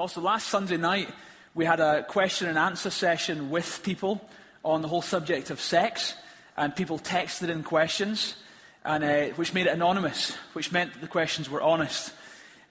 [0.00, 1.10] Also, last Sunday night,
[1.54, 4.26] we had a question and answer session with people
[4.64, 6.14] on the whole subject of sex,
[6.56, 8.36] and people texted in questions,
[8.82, 12.14] and, uh, which made it anonymous, which meant that the questions were honest.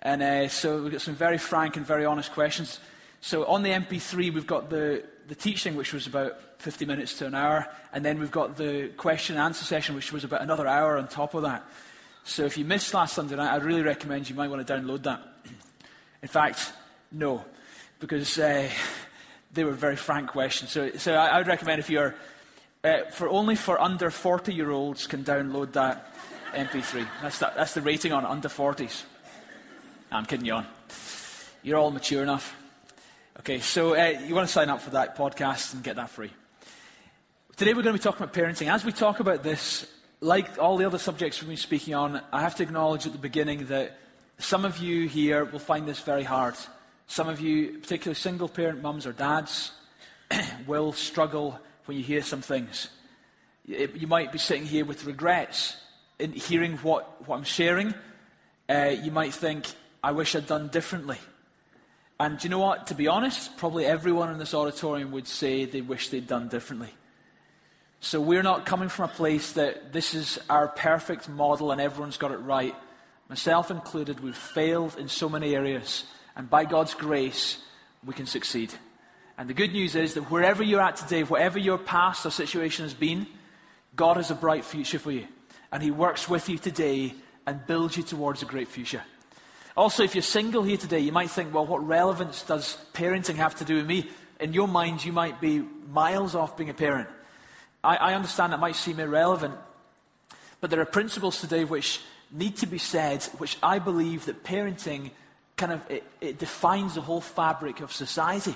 [0.02, 2.80] And uh, so we got some very frank and very honest questions.
[3.22, 7.28] So on the MP3, we've got the, the teaching, which was about 50 minutes to
[7.28, 10.66] an hour, and then we've got the question and answer session, which was about another
[10.66, 11.64] hour on top of that.
[12.24, 15.04] So if you missed last Sunday night, I'd really recommend you might want to download
[15.04, 15.22] that.
[16.24, 16.74] In fact,
[17.12, 17.44] no,
[18.00, 18.70] because uh,
[19.54, 20.72] they were very frank questions.
[20.72, 22.16] So, so I, I would recommend if you're,
[22.84, 26.14] uh, for only for under 40 year olds can download that
[26.54, 27.08] MP3.
[27.22, 29.04] That's, that, that's the rating on under 40s.
[30.12, 30.68] I'm kidding you on.
[31.62, 32.56] You're all mature enough.
[33.40, 36.32] Okay, so uh, you want to sign up for that podcast and get that free.
[37.56, 38.72] Today we're going to be talking about parenting.
[38.72, 39.86] As we talk about this,
[40.22, 43.18] like all the other subjects we've been speaking on, I have to acknowledge at the
[43.18, 43.98] beginning that
[44.38, 46.56] some of you here will find this very hard.
[47.10, 49.72] Some of you, particularly single parent mums or dads,
[50.68, 52.88] will struggle when you hear some things.
[53.66, 55.76] You might be sitting here with regrets
[56.20, 57.96] in hearing what, what I'm sharing.
[58.70, 59.66] Uh, you might think,
[60.04, 61.18] I wish I'd done differently.
[62.20, 62.86] And do you know what?
[62.88, 66.94] To be honest, probably everyone in this auditorium would say they wish they'd done differently.
[68.02, 72.18] So we're not coming from a place that this is our perfect model and everyone's
[72.18, 72.76] got it right.
[73.30, 76.04] Myself included, we've failed in so many areas.
[76.40, 77.58] And by God's grace,
[78.06, 78.74] we can succeed.
[79.38, 82.86] And the good news is that wherever you're at today, whatever your past or situation
[82.86, 83.28] has been,
[83.98, 85.28] God has a bright future for you.
[85.70, 87.14] And He works with you today
[87.46, 89.04] and builds you towards a great future.
[89.76, 93.56] Also, if you're single here today, you might think, well, what relevance does parenting have
[93.56, 94.10] to do with me?
[94.40, 97.10] In your mind, you might be miles off being a parent.
[97.84, 99.56] I, I understand that might seem irrelevant,
[100.62, 102.00] but there are principles today which
[102.32, 105.12] need to be said, which I believe that parenting
[105.60, 108.56] kind of, it, it defines the whole fabric of society.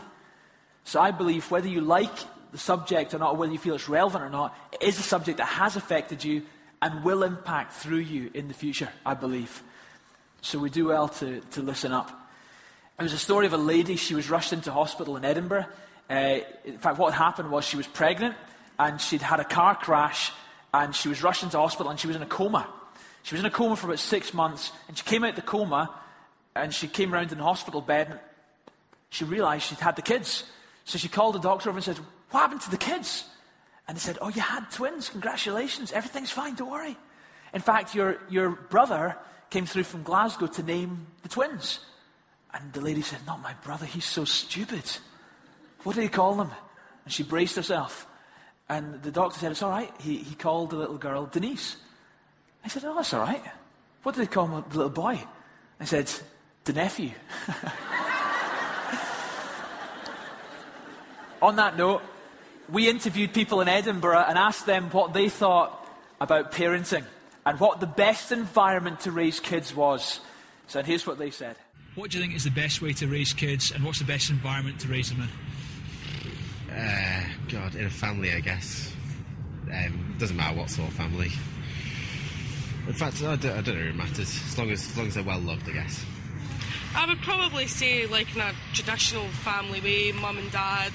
[0.85, 2.11] So I believe whether you like
[2.51, 5.37] the subject or not, whether you feel it's relevant or not, it is a subject
[5.37, 6.43] that has affected you
[6.81, 9.61] and will impact through you in the future, I believe.
[10.41, 12.09] So we do well to, to listen up.
[12.99, 15.65] It was a story of a lady, she was rushed into hospital in Edinburgh.
[16.09, 18.35] Uh, in fact, what happened was she was pregnant
[18.77, 20.31] and she'd had a car crash
[20.73, 22.67] and she was rushed into hospital and she was in a coma.
[23.23, 25.41] She was in a coma for about six months and she came out of the
[25.41, 25.89] coma
[26.55, 28.19] and she came around in the hospital bed and
[29.09, 30.43] she realized she'd had the kids.
[30.85, 31.97] So she called the doctor over and said,
[32.31, 33.25] What happened to the kids?
[33.87, 35.09] And they said, Oh, you had twins.
[35.09, 35.91] Congratulations.
[35.91, 36.55] Everything's fine.
[36.55, 36.97] Don't worry.
[37.53, 39.15] In fact, your, your brother
[39.49, 41.79] came through from Glasgow to name the twins.
[42.53, 43.85] And the lady said, Not my brother.
[43.85, 44.83] He's so stupid.
[45.83, 46.51] What did he call them?
[47.05, 48.07] And she braced herself.
[48.69, 49.91] And the doctor said, It's all right.
[49.99, 51.77] He, he called the little girl Denise.
[52.63, 53.43] I said, Oh, that's all right.
[54.03, 55.21] What did they call the little boy?
[55.79, 56.11] I said,
[56.65, 57.11] the nephew.
[61.41, 62.01] On that note,
[62.69, 65.87] we interviewed people in Edinburgh and asked them what they thought
[66.21, 67.03] about parenting
[67.45, 70.21] and what the best environment to raise kids was.
[70.67, 71.57] So here's what they said.
[71.95, 74.29] What do you think is the best way to raise kids, and what's the best
[74.29, 75.29] environment to raise them in?
[76.75, 78.91] Uh, God, in a family, I guess.
[79.71, 81.31] Um, doesn't matter what sort of family.
[82.87, 85.07] In fact, I don't, I don't know if it matters as long as, as long
[85.07, 86.03] as they're well loved, I guess.
[86.95, 90.93] I would probably say, like in a traditional family way, mum and dad,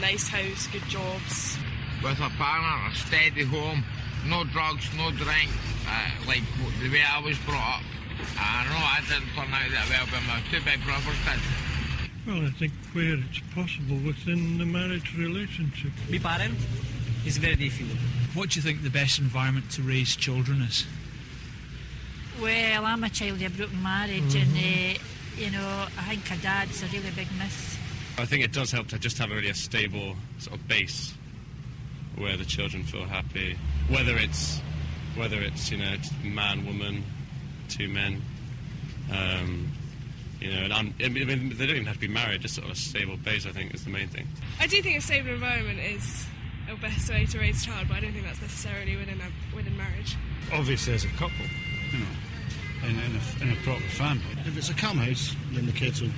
[0.00, 1.58] nice house, good jobs.
[2.02, 3.84] With a partner, a steady home,
[4.26, 5.50] no drugs, no drink,
[5.88, 6.42] uh, like
[6.80, 7.82] the way I was brought up.
[8.38, 11.40] I know I didn't turn out that well, but my two big brothers did.
[12.26, 15.92] Well, I think where it's possible within the marriage relationship.
[16.10, 16.58] My parent
[17.26, 17.98] is very difficult.
[18.34, 20.86] What do you think the best environment to raise children is?
[22.40, 24.56] Well, I'm a child of a broken marriage, mm-hmm.
[24.56, 25.02] and uh,
[25.36, 27.76] you know, I think a dad's a really big miss.
[28.18, 31.14] I think it does help to just have a really a stable sort of base
[32.16, 33.58] where the children feel happy,
[33.88, 34.60] whether it's
[35.16, 37.02] whether it's you know man, woman,
[37.68, 38.22] two men,
[39.12, 39.72] um,
[40.40, 42.42] you know, and I'm, I mean, they don't even have to be married.
[42.42, 44.28] Just sort of a stable base, I think, is the main thing.
[44.60, 46.26] I do think a stable environment is
[46.70, 49.56] a best way to raise a child, but I don't think that's necessarily within a
[49.56, 50.16] within marriage.
[50.52, 51.46] Obviously, as a couple,
[51.92, 52.06] you know
[52.84, 54.24] in, in, a, in a proper family.
[54.46, 56.10] If it's a calm house, then the kids will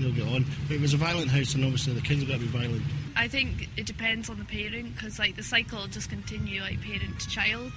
[0.00, 0.44] they'll get on.
[0.68, 2.82] But if it's a violent house, then obviously the kids are going to be violent.
[3.16, 6.80] I think it depends on the parent because like the cycle will just continue like
[6.80, 7.72] parent to child.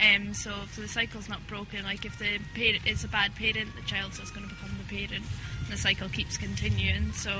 [0.00, 3.68] Um, so if the cycle's not broken, like if the parent is a bad parent,
[3.76, 5.24] the child's just going to become the parent.
[5.64, 7.12] And the cycle keeps continuing.
[7.12, 7.36] So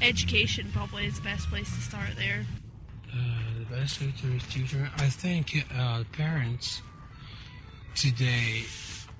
[0.00, 2.46] education probably is the best place to start there.
[3.12, 6.80] Uh, the best way to raise children, I think uh, parents
[7.94, 8.62] today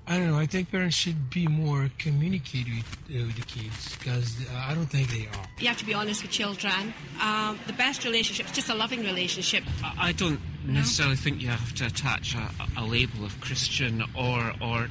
[0.09, 0.39] I don't know.
[0.39, 4.73] I think parents should be more communicative with, uh, with the kids because uh, I
[4.73, 5.45] don't think they are.
[5.59, 6.95] You have to be honest with children.
[7.21, 9.63] Um, the best relationship is just a loving relationship.
[9.83, 14.87] I don't necessarily think you have to attach a, a label of Christian or or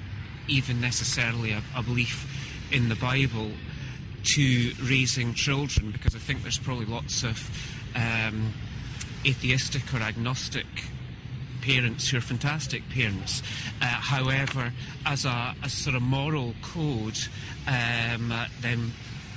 [0.46, 2.24] even necessarily a, a belief
[2.72, 3.50] in the Bible
[4.22, 7.50] to raising children because I think there's probably lots of
[7.96, 8.52] um,
[9.26, 10.66] atheistic or agnostic
[11.60, 13.42] parents who are fantastic parents.
[13.80, 14.72] Uh, however,
[15.06, 17.18] as a, a, sort of moral code,
[17.66, 18.92] um, then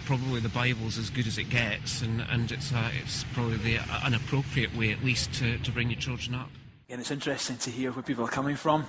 [0.06, 3.79] probably the Bible's as good as it gets, and, and it's, uh, it's probably the,
[4.03, 6.50] an appropriate way, at least, to, to bring your children up.
[6.89, 8.85] And it's interesting to hear where people are coming from.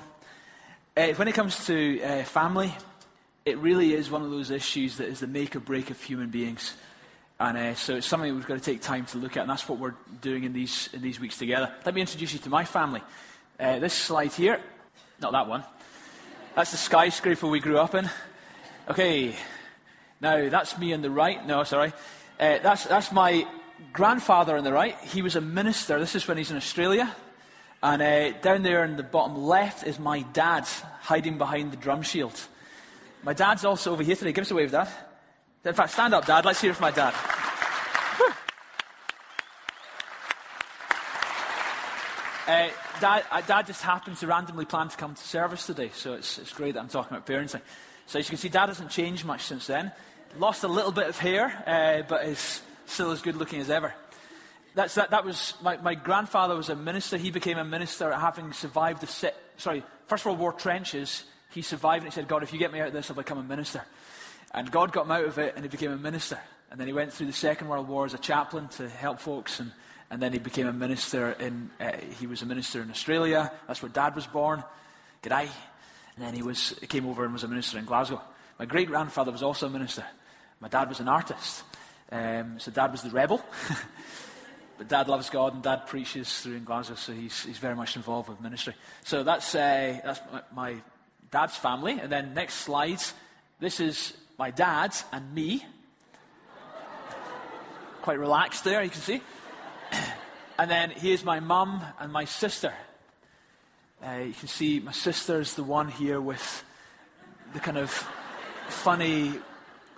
[0.97, 2.75] Uh, when it comes to uh, family,
[3.45, 6.31] it really is one of those issues that is the make or break of human
[6.31, 6.75] beings.
[7.43, 9.69] And uh, so it's something we've got to take time to look at, and that's
[9.69, 11.75] what we're doing in these, in these weeks together.
[11.85, 13.03] Let me introduce you to my family.
[13.59, 14.61] Uh, this slide here,
[15.21, 15.65] not that one,
[16.55, 18.09] that's the skyscraper we grew up in.
[18.89, 19.35] Okay,
[20.21, 21.45] now that's me on the right.
[21.45, 21.93] No, sorry.
[22.39, 23.45] Uh, that's, that's my
[23.93, 24.97] grandfather on the right.
[25.01, 25.99] He was a minister.
[25.99, 27.13] This is when he's in Australia.
[27.83, 30.69] And uh, down there in the bottom left is my dad
[31.01, 32.41] hiding behind the drum shield.
[33.25, 34.31] My dad's also over here today.
[34.31, 34.89] Give us a wave, Dad.
[35.65, 36.45] In fact, stand up, Dad.
[36.45, 37.15] Let's hear from my dad.
[42.45, 42.69] Uh,
[43.01, 46.39] dad, uh, dad, just happened to randomly plan to come to service today, so it's,
[46.39, 47.61] it's great that I'm talking about parenting.
[48.07, 49.93] So as you can see, Dad hasn't changed much since then.
[50.37, 53.95] Lost a little bit of hair, uh, but is still as good looking as ever.
[54.75, 57.17] That's, that, that was my, my, grandfather was a minister.
[57.17, 61.23] He became a minister having survived the sorry First World War trenches.
[61.51, 63.39] He survived, and he said, "God, if you get me out of this, I'll become
[63.39, 63.83] a minister."
[64.55, 66.39] And God got him out of it, and he became a minister.
[66.71, 69.61] And then he went through the Second World War as a chaplain to help folks,
[69.61, 69.73] and,
[70.11, 73.53] and then he became a minister in, uh, he was a minister in Australia.
[73.67, 74.63] That's where Dad was born.
[75.23, 75.49] G'day.
[76.17, 78.21] And then he, was, came over and was a minister in Glasgow.
[78.59, 80.05] My great grandfather was also a minister.
[80.61, 81.65] My dad was an artist.
[82.11, 83.43] Um, so Dad was the rebel.
[84.79, 87.97] but Dad loves God, and Dad preaches through in Glasgow, so he's, he's very much
[87.97, 88.75] involved with ministry.
[89.05, 90.77] So that's, uh, that's my, my
[91.31, 91.99] dad's family.
[91.99, 93.01] And then next slide.
[93.59, 95.65] This is my dad and me.
[98.03, 99.21] Quite relaxed there, you can see.
[100.59, 102.73] And then here's my mum and my sister.
[104.05, 106.63] Uh, you can see my sister's the one here with
[107.55, 107.91] the kind of
[108.69, 109.33] funny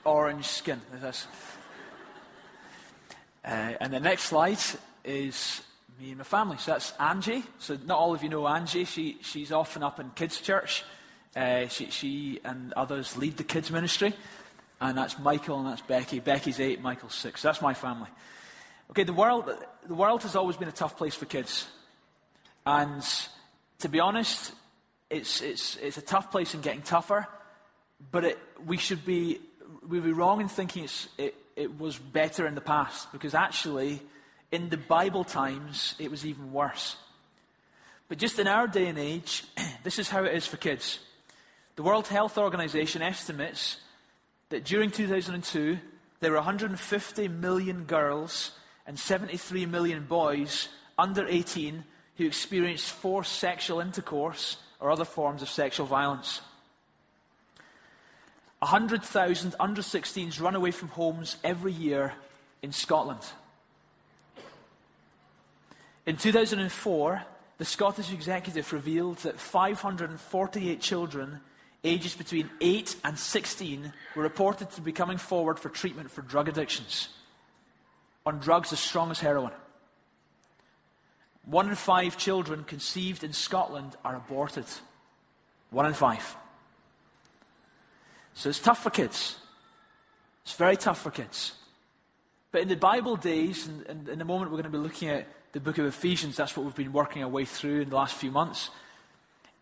[0.05, 0.81] orange skin.
[1.03, 1.19] Uh,
[3.45, 4.59] and the next slide
[5.05, 5.63] is
[6.01, 6.57] me and my family.
[6.59, 7.45] So that's Angie.
[7.59, 8.85] So not all of you know Angie.
[8.85, 10.85] She, she's often up in kids' church.
[11.37, 14.15] Uh, she, she, and others lead the kids' ministry.
[14.81, 16.21] And that's Michael and that's Becky.
[16.21, 17.43] Becky's eight, Michael's six.
[17.43, 18.09] That's my family.
[18.91, 19.51] Okay, the world,
[19.87, 21.67] the world has always been a tough place for kids.
[22.67, 23.03] And
[23.81, 24.53] to be honest,
[25.11, 27.27] it's, it's, it's a tough place and getting tougher.
[28.11, 29.41] But it, we should be,
[29.89, 30.89] we'd be wrong in thinking
[31.19, 33.11] it, it was better in the past.
[33.13, 34.01] Because actually,
[34.53, 36.97] in the Bible times, it was even worse.
[38.09, 39.45] But just in our day and age,
[39.83, 40.99] this is how it is for kids.
[41.77, 43.79] The World Health Organization estimates
[44.51, 45.79] that during 2002,
[46.21, 48.53] there were 150 million girls
[48.87, 51.85] and 73 million boys under 18
[52.17, 56.41] who experienced forced sexual intercourse or other forms of sexual violence.
[58.61, 62.15] 100,000 under 16s run away from homes every year
[62.63, 63.21] in Scotland.
[66.07, 67.23] In 2004,
[67.59, 71.41] the Scottish Executive revealed that 548 children
[71.85, 76.49] ages between 8 and 16 were reported to be coming forward for treatment for drug
[76.49, 77.09] addictions
[78.27, 79.53] on drugs as strong as heroin.
[81.45, 84.65] One in five children conceived in Scotland are aborted.
[85.71, 86.37] One in five.
[88.33, 89.37] So it's tough for kids.
[90.45, 91.53] It's very tough for kids.
[92.51, 95.09] But in the Bible days, and, and in the moment we're going to be looking
[95.11, 97.97] at the book of Ephesians, that's what we've been working our way through in the
[97.97, 98.71] last few months.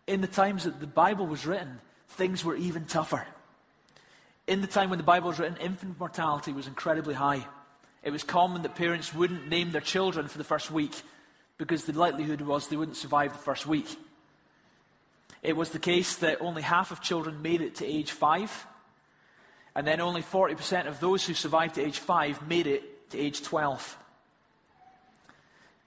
[0.07, 1.79] In the times that the Bible was written,
[2.13, 3.25] things were even tougher.
[4.47, 7.45] In the time when the Bible was written, infant mortality was incredibly high.
[8.03, 10.93] It was common that parents wouldn't name their children for the first week
[11.57, 13.87] because the likelihood was they wouldn't survive the first week.
[15.41, 18.65] It was the case that only half of children made it to age five,
[19.75, 23.41] and then only 40% of those who survived to age five made it to age
[23.41, 23.97] 12.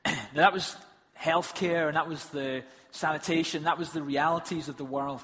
[0.06, 0.76] now, that was
[1.18, 5.23] healthcare, and that was the sanitation, that was the realities of the world.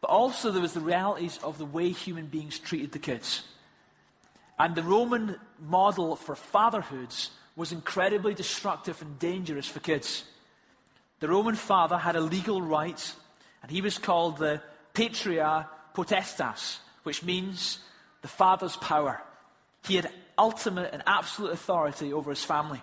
[0.00, 3.42] But also, there was the realities of the way human beings treated the kids.
[4.58, 10.24] And the Roman model for fatherhoods was incredibly destructive and dangerous for kids.
[11.20, 13.14] The Roman father had a legal right,
[13.62, 14.62] and he was called the
[14.94, 17.78] patria potestas, which means
[18.22, 19.20] the father's power.
[19.84, 22.80] He had ultimate and absolute authority over his family.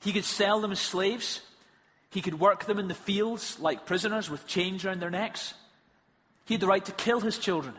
[0.00, 1.40] He could sell them as slaves.
[2.10, 5.54] He could work them in the fields like prisoners with chains around their necks.
[6.44, 7.74] He had the right to kill his children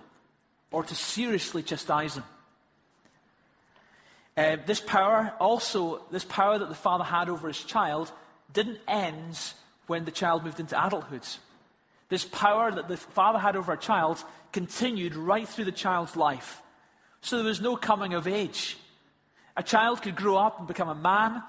[0.71, 2.23] or to seriously chastise them.
[4.37, 8.11] Uh, this power also, this power that the father had over his child,
[8.51, 9.39] didn't end
[9.87, 11.25] when the child moved into adulthood.
[12.09, 16.61] This power that the father had over a child continued right through the child's life.
[17.21, 18.77] So there was no coming of age.
[19.57, 21.41] A child could grow up and become a man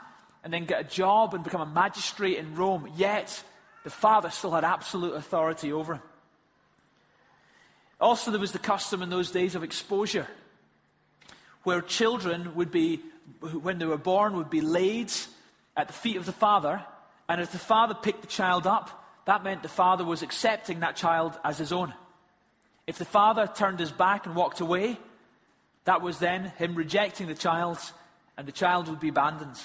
[0.45, 3.43] and then get a job and become a magistrate in Rome, yet
[3.83, 6.03] the father still had absolute authority over him.
[8.07, 10.29] Also, there was the custom in those days of exposure,
[11.65, 13.01] where children would be,
[13.41, 15.11] when they were born, would be laid
[15.77, 16.81] at the feet of the father,
[17.29, 20.95] and if the father picked the child up, that meant the father was accepting that
[20.95, 21.93] child as his own.
[22.87, 25.01] If the father turned his back and walked away,
[25.83, 27.81] that was then him rejecting the child,
[28.37, 29.59] and the child would be abandoned.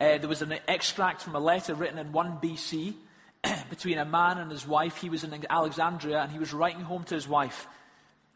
[0.00, 2.94] Uh, there was an extract from a letter written in 1 BC
[3.70, 4.96] between a man and his wife.
[4.96, 7.66] He was in Alexandria and he was writing home to his wife.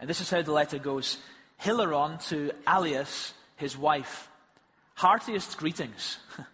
[0.00, 1.18] And this is how the letter goes
[1.58, 4.28] Hilarion to Alis, his wife.
[4.94, 6.18] Heartiest greetings.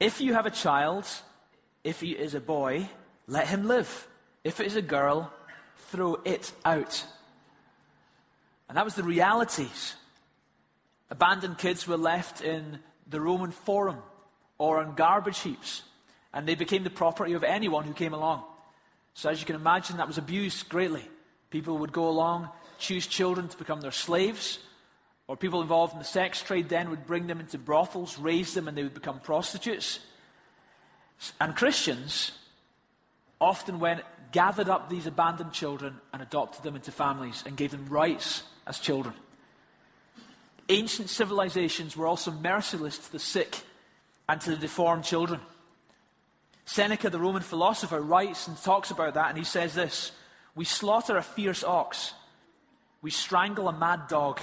[0.00, 1.06] if you have a child,
[1.82, 2.88] if he is a boy,
[3.26, 4.08] let him live.
[4.44, 5.32] If it is a girl,
[5.90, 7.04] throw it out.
[8.68, 9.94] And that was the realities.
[11.10, 13.98] Abandoned kids were left in the Roman Forum
[14.58, 15.82] or on garbage heaps,
[16.36, 18.44] and they became the property of anyone who came along.
[19.14, 21.08] So, as you can imagine, that was abused greatly.
[21.48, 24.58] People would go along, choose children to become their slaves,
[25.28, 28.68] or people involved in the sex trade then would bring them into brothels, raise them,
[28.68, 29.98] and they would become prostitutes.
[31.40, 32.32] And Christians
[33.40, 37.86] often went, gathered up these abandoned children and adopted them into families and gave them
[37.86, 39.14] rights as children.
[40.68, 43.62] Ancient civilizations were also merciless to the sick
[44.28, 45.40] and to the deformed children.
[46.66, 50.12] Seneca, the Roman philosopher, writes and talks about that, and he says this
[50.54, 52.12] We slaughter a fierce ox,
[53.00, 54.40] we strangle a mad dog,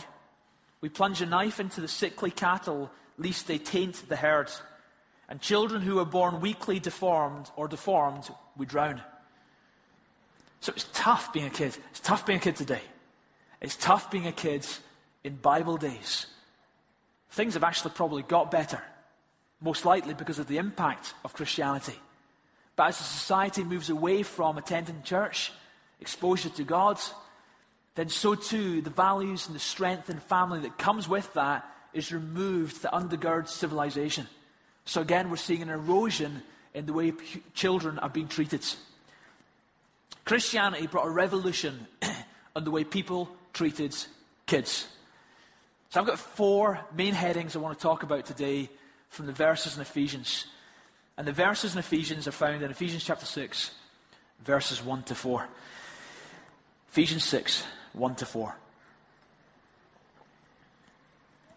[0.82, 4.50] we plunge a knife into the sickly cattle, lest they taint the herd.
[5.30, 9.02] And children who are born weakly deformed or deformed, we drown.
[10.60, 11.78] So it's tough being a kid.
[11.92, 12.82] It's tough being a kid today.
[13.62, 14.66] It's tough being a kid
[15.24, 16.28] in Bible days.
[17.32, 18.82] Things have actually probably got better,
[19.62, 21.96] most likely because of the impact of Christianity.
[22.76, 25.52] But as society moves away from attending church,
[26.00, 27.00] exposure to God,
[27.96, 32.12] then so too the values and the strength and family that comes with that is
[32.12, 34.28] removed that undergirds civilization.
[34.86, 36.42] So again, we're seeing an erosion
[36.74, 37.14] in the way
[37.54, 38.66] children are being treated.
[40.26, 41.88] Christianity brought a revolution
[42.56, 43.96] on the way people treated
[44.46, 44.88] kids.
[45.90, 48.70] So I've got four main headings I want to talk about today
[49.10, 50.48] from the verses in Ephesians.
[51.18, 53.72] And the verses in Ephesians are found in Ephesians chapter 6,
[54.44, 55.48] verses 1 to 4.
[56.90, 58.56] Ephesians 6, 1 to 4.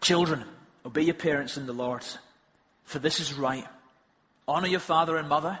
[0.01, 0.43] Children,
[0.85, 2.03] obey your parents in the Lord,
[2.83, 3.65] for this is right.
[4.47, 5.59] Honor your father and mother.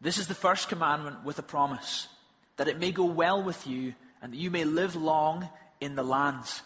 [0.00, 2.08] This is the first commandment with a promise,
[2.56, 5.48] that it may go well with you and that you may live long
[5.80, 6.62] in the lands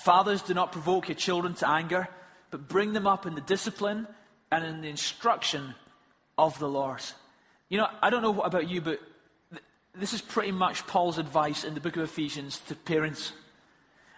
[0.00, 2.08] Fathers, do not provoke your children to anger,
[2.50, 4.06] but bring them up in the discipline
[4.50, 5.74] and in the instruction
[6.46, 7.02] of the Lord.
[7.68, 9.00] You know, I don't know about you, but
[9.50, 9.62] th-
[9.94, 13.32] this is pretty much Paul's advice in the book of Ephesians to parents.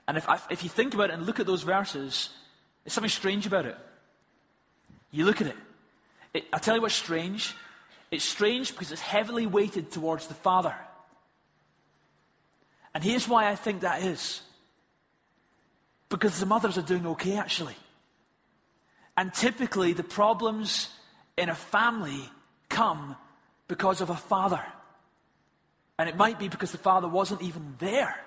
[0.08, 2.30] And if, if you think about it and look at those verses,
[2.84, 3.76] there's something strange about it.
[5.10, 5.56] You look at it.
[6.34, 7.54] it I'll tell you what's strange.
[8.10, 10.74] It's strange because it's heavily weighted towards the father.
[12.94, 14.42] And here's why I think that is
[16.08, 17.76] because the mothers are doing okay, actually.
[19.16, 20.88] And typically, the problems
[21.36, 22.28] in a family
[22.68, 23.16] come
[23.68, 24.62] because of a father.
[25.98, 28.18] And it might be because the father wasn't even there.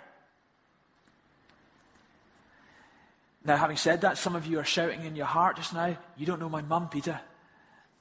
[3.44, 6.26] Now, having said that, some of you are shouting in your heart just now, you
[6.26, 7.20] don't know my mum, Peter.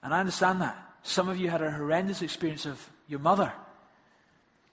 [0.03, 0.77] And I understand that.
[1.03, 3.53] Some of you had a horrendous experience of your mother.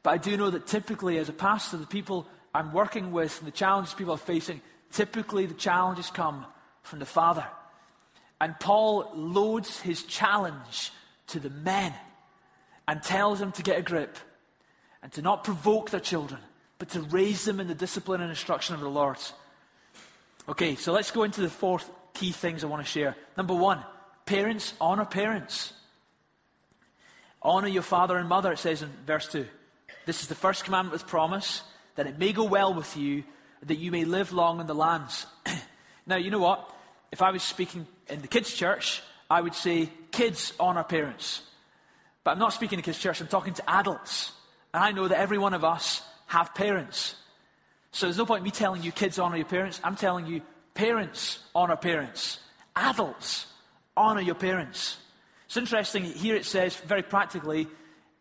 [0.04, 3.48] But I do know that typically, as a pastor, the people I'm working with and
[3.48, 4.62] the challenges people are facing,
[4.92, 6.46] Typically, the challenges come
[6.84, 7.46] from the father.
[8.42, 10.92] And Paul loads his challenge
[11.28, 11.94] to the men
[12.88, 14.18] and tells them to get a grip
[15.04, 16.42] and to not provoke their children,
[16.80, 19.18] but to raise them in the discipline and instruction of the Lord.
[20.50, 23.16] Okay, so let's go into the fourth key things I want to share.
[23.38, 23.80] Number one,
[24.26, 25.74] parents honor parents.
[27.44, 29.46] Honor your father and mother, it says in verse 2.
[30.08, 31.62] This is the first commandment with promise,
[31.94, 33.24] that it may go well with you,
[33.68, 35.28] that you may live long in the lands.
[36.08, 36.76] now, you know what?
[37.12, 41.42] If I was speaking in the kids' church, I would say, kids honour parents.
[42.24, 44.32] But I'm not speaking to kids' church, I'm talking to adults.
[44.74, 47.16] And I know that every one of us have parents.
[47.92, 49.82] So there's no point in me telling you kids honour your parents.
[49.84, 50.42] I'm telling you
[50.74, 52.40] parents honour parents.
[52.76, 53.48] Adults
[53.98, 54.98] honour your parents.
[55.46, 57.68] It's interesting, here it says very practically,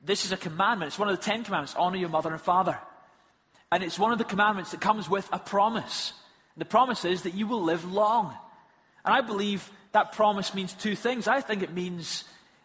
[0.04, 0.88] this is a commandment.
[0.88, 2.78] It's one of the Ten Commandments honour your mother and father.
[3.70, 6.12] And it's one of the commandments that comes with a promise.
[6.56, 8.34] The promise is that you will live long.
[9.04, 11.26] And I believe that promise means two things.
[11.26, 12.24] I think it means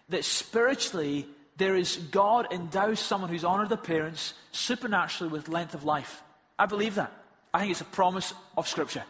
[0.09, 1.27] that spiritually,
[1.57, 6.21] there is God endows someone who's honored the parents supernaturally with length of life.
[6.59, 7.11] I believe that.
[7.53, 9.03] I think it's a promise of Scripture.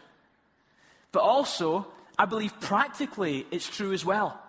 [1.12, 4.39] But also, I believe practically it's true as well.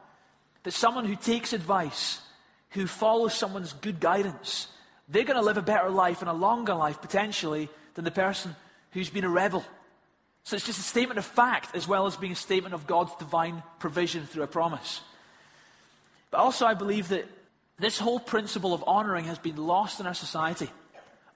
[0.65, 2.21] That someone who takes advice,
[2.71, 4.69] who follows someone's good guidance,
[5.09, 8.55] they're going to live a better life and a longer life potentially than the person
[8.91, 9.65] who's been a rebel.
[10.47, 13.13] So it's just a statement of fact as well as being a statement of God's
[13.17, 15.01] divine provision through a promise.
[16.31, 17.27] But also, I believe that
[17.79, 20.71] this whole principle of honoring has been lost in our society.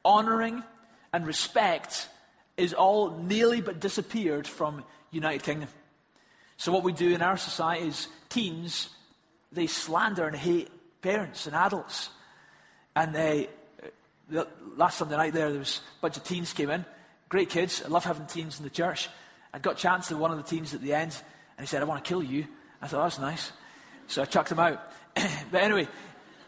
[0.04, 0.62] Honoring
[1.12, 2.08] and respect
[2.56, 5.68] is all nearly but disappeared from United Kingdom.
[6.56, 8.90] So what we do in our society is teens,
[9.50, 10.70] they slander and hate
[11.02, 12.10] parents and adults.
[12.94, 13.48] And they,
[14.76, 16.84] last Sunday night there, there was a bunch of teens came in.
[17.30, 17.82] Great kids.
[17.84, 19.08] I love having teens in the church.
[19.54, 21.16] I got chance to one of the teens at the end,
[21.56, 22.46] and he said, I want to kill you.
[22.82, 23.52] I thought, that's nice.
[24.08, 24.82] So I chucked him out.
[25.14, 25.86] but anyway,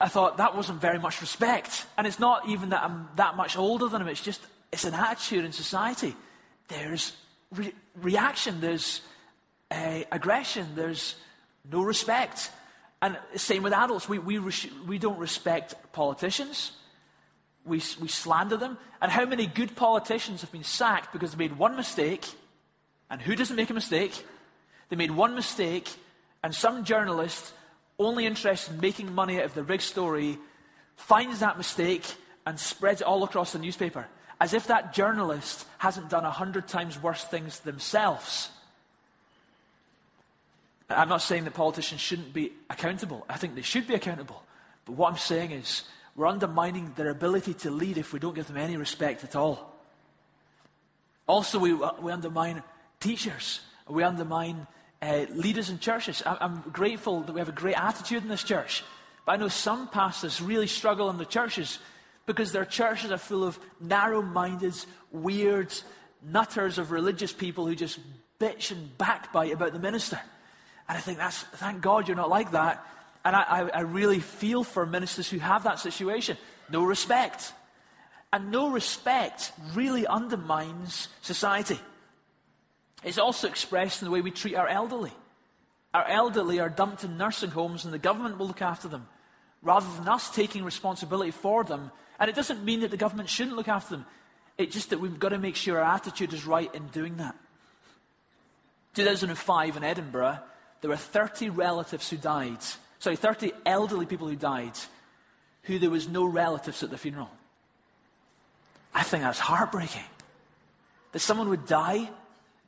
[0.00, 1.86] I thought that wasn't very much respect.
[1.96, 4.40] And it's not even that I'm that much older than him, it's just,
[4.72, 6.16] it's an attitude in society.
[6.66, 7.12] There's
[7.52, 9.02] re- reaction, there's
[9.70, 11.14] uh, aggression, there's
[11.70, 12.50] no respect.
[13.00, 14.08] And same with adults.
[14.08, 14.40] We, we,
[14.86, 16.72] we don't respect politicians.
[17.64, 18.78] We, we slander them.
[19.00, 22.26] And how many good politicians have been sacked because they made one mistake?
[23.10, 24.24] And who doesn't make a mistake?
[24.88, 25.90] They made one mistake,
[26.42, 27.52] and some journalist
[27.98, 30.38] only interested in making money out of the big story,
[30.96, 32.04] finds that mistake
[32.46, 34.06] and spreads it all across the newspaper,
[34.40, 38.50] as if that journalist hasn't done a hundred times worse things themselves.
[40.88, 43.24] I'm not saying that politicians shouldn't be accountable.
[43.28, 44.42] I think they should be accountable.
[44.84, 45.84] But what I'm saying is,
[46.14, 49.74] we're undermining their ability to lead if we don't give them any respect at all.
[51.26, 52.62] Also, we, we undermine
[53.00, 53.60] teachers.
[53.88, 54.66] We undermine
[55.00, 56.22] uh, leaders in churches.
[56.24, 58.84] I, I'm grateful that we have a great attitude in this church.
[59.24, 61.78] But I know some pastors really struggle in the churches
[62.26, 64.74] because their churches are full of narrow minded,
[65.10, 65.72] weird
[66.22, 67.98] nutters of religious people who just
[68.38, 70.20] bitch and backbite about the minister.
[70.88, 72.84] And I think that's, thank God you're not like that.
[73.24, 76.36] And I, I, really feel for ministers who have that situation.
[76.68, 77.52] No respect.
[78.32, 81.78] And no respect really undermines society.
[83.04, 85.12] It's also expressed in the way we treat our elderly.
[85.94, 89.06] Our elderly are dumped in nursing homes and the government will look after them
[89.62, 91.90] rather than us taking responsibility for them.
[92.18, 94.06] And it doesn't mean that the government shouldn't look after them.
[94.58, 97.36] It's just that we've got to make sure our attitude is right in doing that.
[98.94, 100.38] 2005 in Edinburgh,
[100.80, 102.58] there were 30 relatives who died.
[103.02, 104.78] Sorry, 30 elderly people who died
[105.64, 107.30] who there was no relatives at the funeral.
[108.94, 110.04] I think that's heartbreaking.
[111.10, 112.08] That someone would die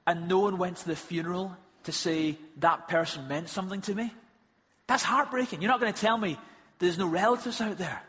[0.08, 4.12] and no one went to the funeral to say that person meant something to me,
[4.88, 5.62] that's heartbreaking.
[5.62, 6.36] You're not going to tell me
[6.80, 8.02] there's no relatives out there.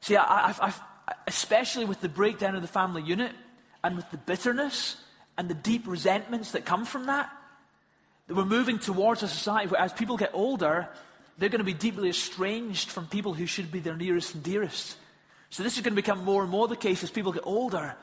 [0.00, 0.80] See, I, I've, I've,
[1.26, 3.32] especially with the breakdown of the family unit
[3.84, 4.96] and with the bitterness
[5.36, 7.30] and the deep resentments that come from that,
[8.26, 10.88] that we're moving towards a society where as people get older,
[11.38, 14.96] they're going to be deeply estranged from people who should be their nearest and dearest.
[15.50, 17.94] So this is going to become more and more the case as people get older.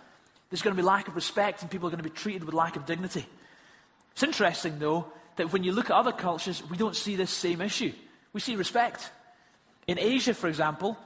[0.50, 2.54] There's going to be lack of respect and people are going to be treated with
[2.54, 3.26] lack of dignity.
[4.14, 7.60] It's interesting, though, that when you look at other cultures, we don't see this same
[7.60, 7.92] issue.
[8.32, 9.10] We see respect.
[9.88, 10.98] In Asia, for example,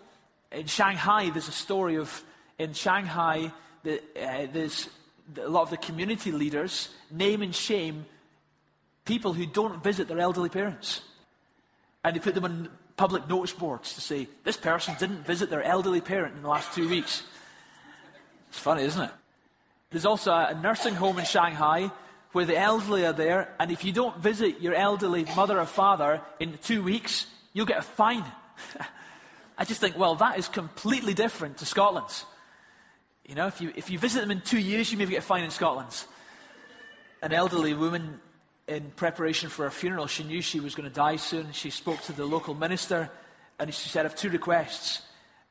[0.52, 2.24] in Shanghai, there's a story of
[2.60, 3.52] in Shanghai,
[3.84, 4.90] the, uh, there's
[5.38, 8.06] a lot of the community leaders name and shame
[9.08, 11.02] people who don't visit their elderly parents.
[12.04, 15.64] And they put them on public notice boards to say, this person didn't visit their
[15.64, 17.24] elderly parent in the last two weeks.
[18.50, 19.12] It's funny, isn't it?
[19.90, 21.92] There's also a nursing home in Shanghai
[22.34, 26.22] where the elderly are there, and if you don't visit your elderly mother or father
[26.40, 28.26] in two weeks, you'll get a fine.
[29.58, 32.26] I just think, well, that is completely different to Scotland's.
[33.26, 35.26] You know, if you, if you visit them in two years, you maybe get a
[35.26, 36.06] fine in Scotland's.
[37.22, 38.20] An elderly woman,
[38.68, 41.52] in preparation for her funeral, she knew she was going to die soon.
[41.54, 43.10] She spoke to the local minister,
[43.60, 45.02] and she said, I have two requests.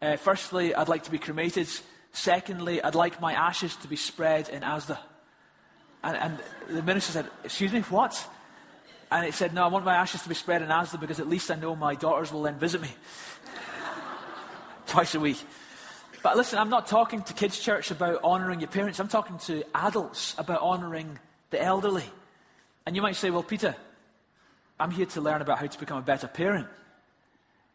[0.03, 1.69] Uh, firstly, I'd like to be cremated.
[2.13, 4.99] Secondly, I'd like my ashes to be spread in Asda.
[6.03, 8.29] And, and the minister said, Excuse me, what?
[9.11, 11.29] And it said, No, I want my ashes to be spread in Asda because at
[11.29, 12.91] least I know my daughters will then visit me
[14.87, 15.43] twice a week.
[16.23, 19.01] But listen, I'm not talking to kids' church about honouring your parents.
[19.01, 21.19] I'm talking to adults about honouring
[21.51, 22.05] the elderly.
[22.87, 23.75] And you might say, Well, Peter,
[24.79, 26.68] I'm here to learn about how to become a better parent.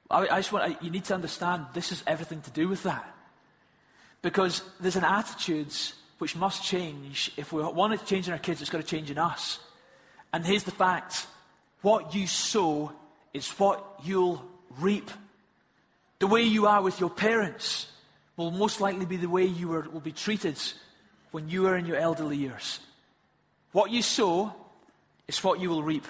[0.10, 2.84] I, I just want, I, you need to understand this has everything to do with
[2.84, 3.06] that.
[4.22, 5.74] Because there's an attitude
[6.20, 7.32] which must change.
[7.38, 9.60] If we want to change in our kids, it's got to change in us.
[10.32, 11.28] And here's the fact
[11.82, 12.92] what you sow
[13.34, 14.46] is what you'll
[14.80, 15.10] reap.
[16.20, 17.88] The way you are with your parents
[18.38, 20.60] will most likely be the way you are, will be treated
[21.32, 22.80] when you are in your elderly years.
[23.72, 24.54] What you sow
[25.32, 26.06] is what you will reap.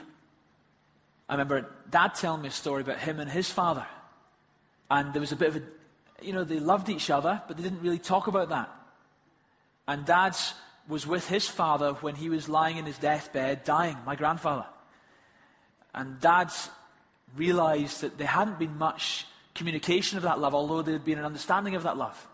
[1.30, 3.86] I remember dad telling me a story about him and his father.
[4.90, 5.62] And there was a bit of a,
[6.22, 8.70] you know, they loved each other, but they didn't really talk about that.
[9.88, 10.36] And dad
[10.88, 14.66] was with his father when he was lying in his deathbed, dying, my grandfather.
[15.94, 16.52] And dad
[17.36, 21.26] realized that there hadn't been much communication of that love, although there had been an
[21.26, 22.28] understanding of that love.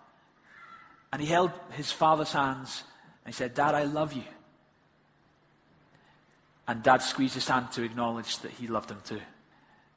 [1.12, 2.84] And he held his father's hands
[3.26, 4.24] and he said, Dad, I love you.
[6.68, 9.22] And dad squeezed his hand to acknowledge that he loved him too.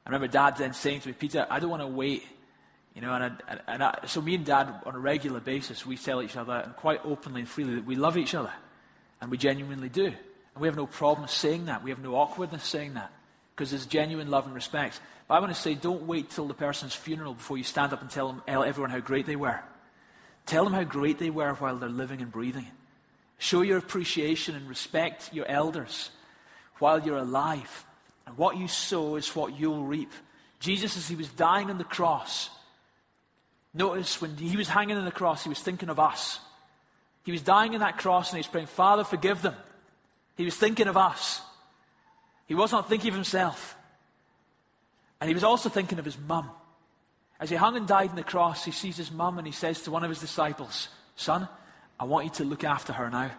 [0.05, 2.23] I remember dad then saying to me, Peter, I don't want to wait.
[2.95, 5.97] You know, and, I, and I, so me and dad, on a regular basis, we
[5.97, 8.51] tell each other, and quite openly and freely, that we love each other.
[9.21, 10.05] And we genuinely do.
[10.05, 11.83] And we have no problem saying that.
[11.83, 13.11] We have no awkwardness saying that.
[13.55, 14.99] Because there's genuine love and respect.
[15.27, 18.01] But I want to say, don't wait till the person's funeral before you stand up
[18.01, 19.59] and tell them, everyone how great they were.
[20.45, 22.67] Tell them how great they were while they're living and breathing.
[23.37, 26.09] Show your appreciation and respect your elders
[26.81, 27.85] while you're alive.
[28.25, 30.11] And what you sow is what you'll reap.
[30.59, 32.49] Jesus, as he was dying on the cross,
[33.73, 36.39] notice when he was hanging on the cross, he was thinking of us.
[37.23, 39.55] He was dying on that cross and he was praying, Father, forgive them.
[40.35, 41.41] He was thinking of us.
[42.47, 43.75] He was not thinking of himself.
[45.19, 46.49] And he was also thinking of his mum.
[47.39, 49.81] As he hung and died on the cross, he sees his mum and he says
[49.83, 51.47] to one of his disciples, Son,
[51.99, 53.31] I want you to look after her now.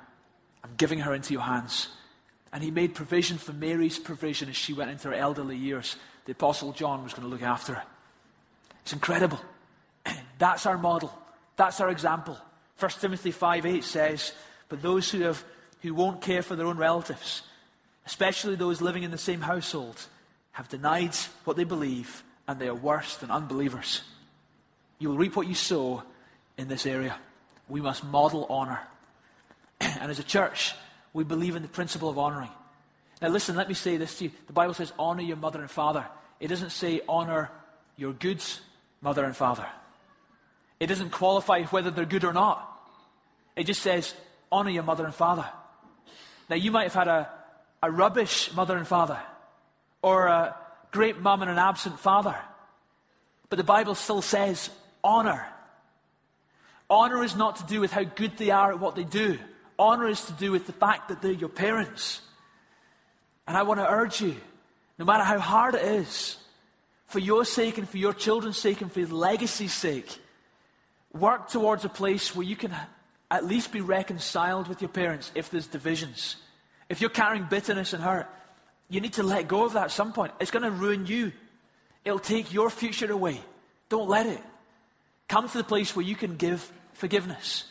[0.64, 1.88] I'm giving her into your hands.
[2.52, 5.96] And he made provision for Mary's provision as she went into her elderly years.
[6.26, 7.82] The Apostle John was going to look after her.
[8.82, 9.40] It's incredible.
[10.38, 11.16] That's our model.
[11.56, 12.36] That's our example.
[12.78, 14.32] 1 Timothy 5 8 says,
[14.68, 15.44] But those who, have,
[15.82, 17.42] who won't care for their own relatives,
[18.06, 20.06] especially those living in the same household,
[20.52, 24.02] have denied what they believe and they are worse than unbelievers.
[24.98, 26.02] You will reap what you sow
[26.58, 27.16] in this area.
[27.68, 28.80] We must model honour.
[29.80, 30.74] and as a church,
[31.12, 32.50] we believe in the principle of honoring.
[33.20, 34.30] Now, listen, let me say this to you.
[34.46, 36.06] The Bible says, honor your mother and father.
[36.40, 37.50] It doesn't say, honor
[37.96, 38.60] your goods,
[39.00, 39.66] mother and father.
[40.80, 42.68] It doesn't qualify whether they're good or not.
[43.54, 44.14] It just says,
[44.50, 45.46] honor your mother and father.
[46.50, 47.30] Now, you might have had a,
[47.82, 49.20] a rubbish mother and father,
[50.02, 50.56] or a
[50.90, 52.36] great mum and an absent father.
[53.48, 54.70] But the Bible still says,
[55.04, 55.46] honor.
[56.90, 59.38] Honor is not to do with how good they are at what they do.
[59.82, 62.20] Honor is to do with the fact that they're your parents.
[63.48, 64.36] And I want to urge you,
[64.98, 66.36] no matter how hard it is,
[67.06, 70.18] for your sake and for your children's sake and for the legacy's sake,
[71.12, 72.72] work towards a place where you can
[73.28, 76.36] at least be reconciled with your parents if there's divisions.
[76.88, 78.28] If you're carrying bitterness and hurt,
[78.88, 80.32] you need to let go of that at some point.
[80.38, 81.32] It's going to ruin you.
[82.04, 83.40] It'll take your future away.
[83.88, 84.40] Don't let it.
[85.28, 87.64] Come to the place where you can give forgiveness.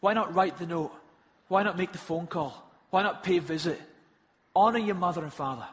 [0.00, 0.92] Why not write the note?
[1.48, 2.62] Why not make the phone call?
[2.90, 3.80] Why not pay a visit?
[4.54, 5.66] Honor your mother and father.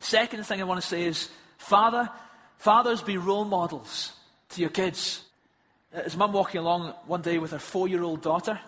[0.00, 1.28] Second thing I want to say is,
[1.58, 2.10] father,
[2.58, 4.12] fathers be role models
[4.50, 5.22] to your kids.
[5.92, 8.58] His mum walking along one day with her four-year-old daughter,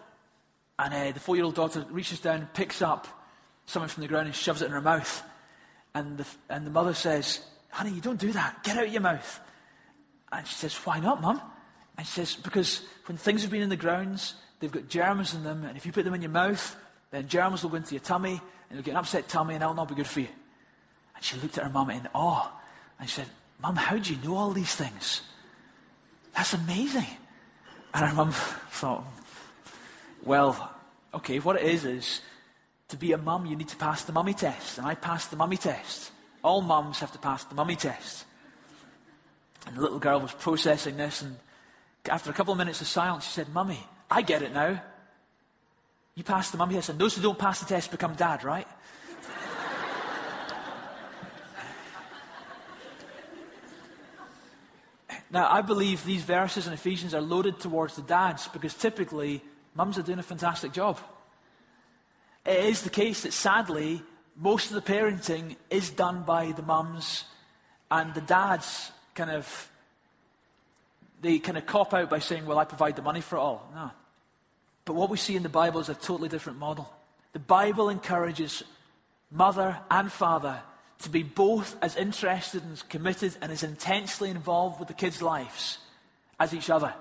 [0.78, 3.08] and uh, the four-year-old daughter reaches down, picks up
[3.66, 5.22] something from the ground, and shoves it in her mouth.
[5.94, 8.62] And the, and the mother says, "Honey, you don't do that.
[8.62, 9.40] Get out of your mouth."
[10.30, 11.40] And she says, "Why not, mum?"
[11.96, 14.34] And she says, "Because when things have been in the grounds,
[14.64, 16.74] They've got germs in them, and if you put them in your mouth,
[17.10, 19.74] then germs will go into your tummy, and you'll get an upset tummy, and that'll
[19.74, 20.28] not be good for you.
[21.14, 22.50] And she looked at her mum in awe,
[22.98, 23.26] and she said,
[23.60, 25.20] Mum, how do you know all these things?
[26.34, 27.06] That's amazing.
[27.92, 28.32] And her mum
[28.70, 29.04] thought,
[30.22, 30.74] well,
[31.12, 32.22] okay, what it is is
[32.88, 34.78] to be a mum, you need to pass the mummy test.
[34.78, 36.10] And I passed the mummy test.
[36.42, 38.24] All mums have to pass the mummy test.
[39.66, 41.36] And the little girl was processing this, and
[42.08, 44.82] after a couple of minutes of silence, she said, Mummy, I get it now.
[46.14, 48.68] You pass the mummy test, and those who don't pass the test become dad, right?
[55.34, 59.42] Now, I believe these verses in Ephesians are loaded towards the dads because typically
[59.74, 61.00] mums are doing a fantastic job.
[62.46, 64.04] It is the case that sadly,
[64.36, 67.24] most of the parenting is done by the mums
[67.90, 69.70] and the dads kind of
[71.24, 73.68] they kind of cop out by saying, Well, I provide the money for it all.
[73.74, 73.90] No.
[74.84, 76.92] But what we see in the Bible is a totally different model.
[77.32, 78.62] The Bible encourages
[79.30, 80.60] mother and father
[81.00, 85.78] to be both as interested and committed and as intensely involved with the kids' lives
[86.38, 86.94] as each other.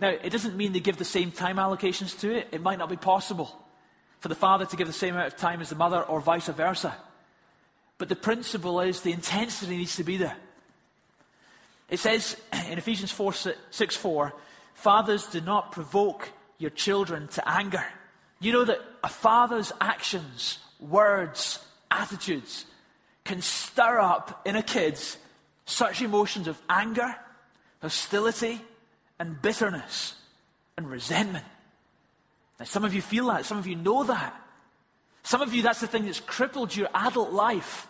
[0.00, 2.48] Now, it doesn't mean they give the same time allocations to it.
[2.52, 3.58] It might not be possible
[4.20, 6.48] for the father to give the same amount of time as the mother or vice
[6.48, 6.94] versa.
[7.98, 10.36] But the principle is the intensity needs to be there.
[11.88, 12.36] It says
[12.68, 13.32] in Ephesians 4
[13.70, 14.32] 6 4,
[14.74, 17.84] Fathers, do not provoke your children to anger.
[18.40, 22.66] You know that a father's actions, words, attitudes
[23.24, 24.98] can stir up in a kid
[25.66, 27.16] such emotions of anger,
[27.80, 28.60] hostility,
[29.18, 30.14] and bitterness
[30.76, 31.44] and resentment.
[32.58, 34.34] Now, some of you feel that, some of you know that.
[35.22, 37.88] Some of you, that's the thing that's crippled your adult life.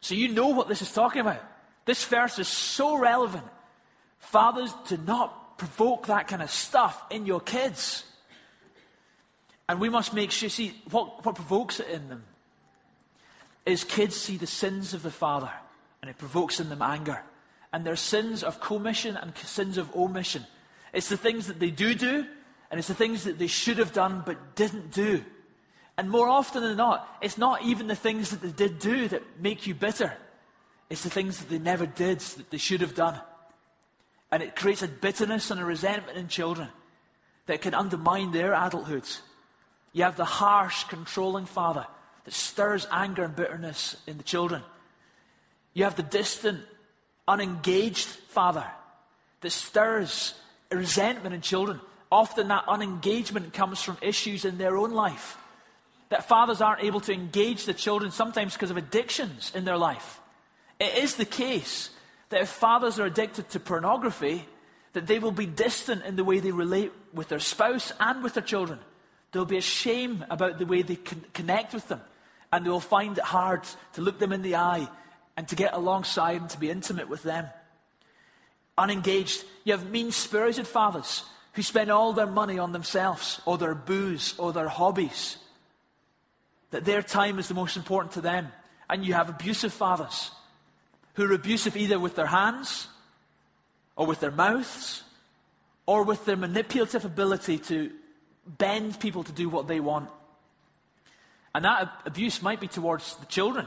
[0.00, 1.42] So you know what this is talking about.
[1.84, 3.44] This verse is so relevant.
[4.18, 8.04] Fathers, do not provoke that kind of stuff in your kids.
[9.68, 12.24] And we must make sure, see, what, what provokes it in them
[13.64, 15.50] is kids see the sins of the father,
[16.00, 17.22] and it provokes in them anger.
[17.72, 20.46] And their sins of commission and sins of omission.
[20.92, 22.26] It's the things that they do do,
[22.70, 25.24] and it's the things that they should have done but didn't do.
[25.96, 29.22] And more often than not, it's not even the things that they did do that
[29.40, 30.12] make you bitter.
[30.92, 33.18] It's the things that they never did that they should have done.
[34.30, 36.68] And it creates a bitterness and a resentment in children
[37.46, 39.08] that can undermine their adulthood.
[39.94, 41.86] You have the harsh, controlling father
[42.24, 44.60] that stirs anger and bitterness in the children.
[45.72, 46.60] You have the distant,
[47.26, 48.66] unengaged father
[49.40, 50.34] that stirs
[50.70, 51.80] resentment in children.
[52.10, 55.38] Often that unengagement comes from issues in their own life.
[56.10, 60.18] That fathers aren't able to engage the children sometimes because of addictions in their life.
[60.82, 61.90] It is the case
[62.30, 64.44] that if fathers are addicted to pornography,
[64.94, 68.34] that they will be distant in the way they relate with their spouse and with
[68.34, 68.80] their children.
[69.30, 72.00] There'll be a shame about the way they con- connect with them,
[72.52, 74.88] and they'll find it hard to look them in the eye
[75.36, 77.46] and to get alongside and to be intimate with them.
[78.76, 83.76] Unengaged, you have mean spirited fathers who spend all their money on themselves or their
[83.76, 85.36] booze or their hobbies.
[86.70, 88.48] That their time is the most important to them.
[88.90, 90.32] And you have abusive fathers
[91.14, 92.88] who are abusive either with their hands
[93.96, 95.02] or with their mouths
[95.86, 97.90] or with their manipulative ability to
[98.46, 100.08] bend people to do what they want.
[101.54, 103.66] And that abuse might be towards the children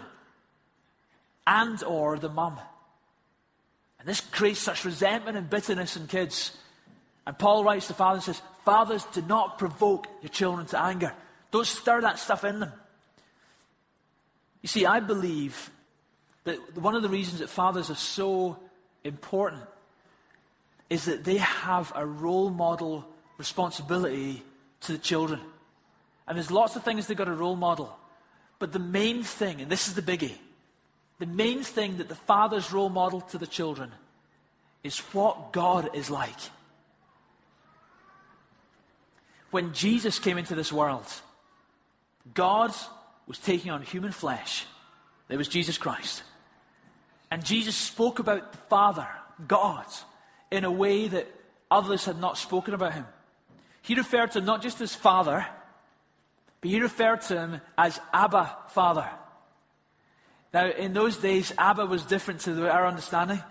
[1.46, 2.60] and or the mum.
[4.00, 6.58] And this creates such resentment and bitterness in kids.
[7.28, 11.14] And Paul writes to fathers and says, Fathers, do not provoke your children to anger.
[11.52, 12.72] Don't stir that stuff in them.
[14.64, 15.70] You see, I believe
[16.46, 18.58] that one of the reasons that fathers are so
[19.04, 19.64] important
[20.90, 23.06] is that they have a role model
[23.38, 24.44] responsibility
[24.82, 25.42] to the children.
[26.28, 27.98] And there's lots of things they've got a role model.
[28.60, 30.36] But the main thing, and this is the biggie,
[31.20, 33.92] the main thing that the father's role model to the children
[34.84, 36.40] is what God is like.
[39.52, 41.06] When Jesus came into this world,
[42.34, 42.74] God
[43.28, 44.66] was taking on human flesh.
[45.28, 46.24] There was Jesus Christ.
[47.32, 49.08] And Jesus spoke about the Father,
[49.48, 49.86] God,
[50.52, 51.28] in a way that
[51.70, 53.06] others had not spoken about him.
[53.82, 55.46] He referred to him not just as Father,
[56.62, 59.10] but he referred to him as Abba, Father.
[60.54, 63.42] Now, in those days, Abba was different to our understanding.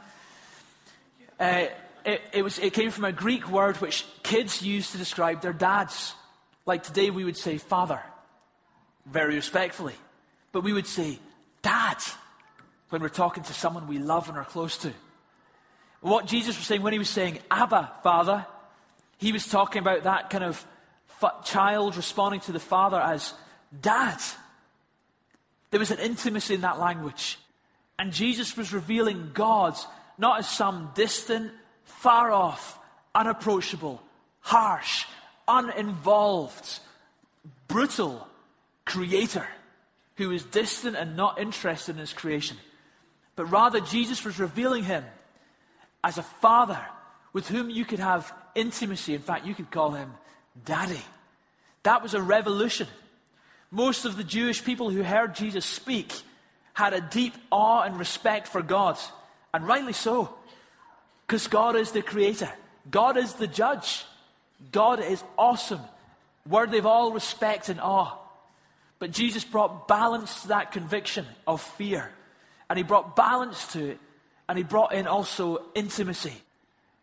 [1.39, 1.67] Uh,
[2.05, 5.53] it, it, was, it came from a Greek word which kids used to describe their
[5.53, 6.15] dads.
[6.67, 8.01] Like today, we would say father,
[9.07, 9.95] very respectfully.
[10.53, 11.19] But we would say
[11.63, 11.99] dad
[12.95, 14.93] when we're talking to someone we love and are close to.
[16.01, 18.47] What Jesus was saying when he was saying, Abba, Father,
[19.19, 20.65] he was talking about that kind of
[21.45, 23.35] child responding to the father as
[23.81, 24.21] dad.
[25.73, 27.37] There was an intimacy in that language.
[27.99, 29.75] And Jesus was revealing God
[30.17, 31.51] not as some distant,
[31.83, 32.79] far off,
[33.13, 34.01] unapproachable,
[34.39, 35.05] harsh,
[35.49, 36.79] uninvolved,
[37.67, 38.29] brutal
[38.85, 39.49] creator
[40.15, 42.57] who is distant and not interested in his creation.
[43.37, 45.05] But rather, Jesus was revealing him
[46.03, 46.81] as a father
[47.33, 49.15] with whom you could have intimacy.
[49.15, 50.13] In fact, you could call him
[50.65, 51.03] daddy.
[51.83, 52.87] That was a revolution.
[53.71, 56.13] Most of the Jewish people who heard Jesus speak
[56.75, 58.99] had a deep awe and respect for God,
[59.53, 60.35] and rightly so.
[61.27, 62.51] Because God is the creator,
[62.91, 64.05] God is the judge,
[64.73, 65.81] God is awesome,
[66.49, 68.17] worthy of all respect and awe.
[68.99, 72.11] But Jesus brought balance to that conviction of fear.
[72.69, 73.99] And he brought balance to it.
[74.49, 76.35] And he brought in also intimacy.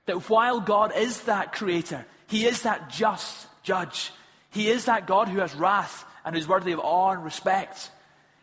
[0.05, 4.11] That while God is that creator, he is that just judge.
[4.49, 7.89] He is that God who has wrath and is worthy of awe and respect.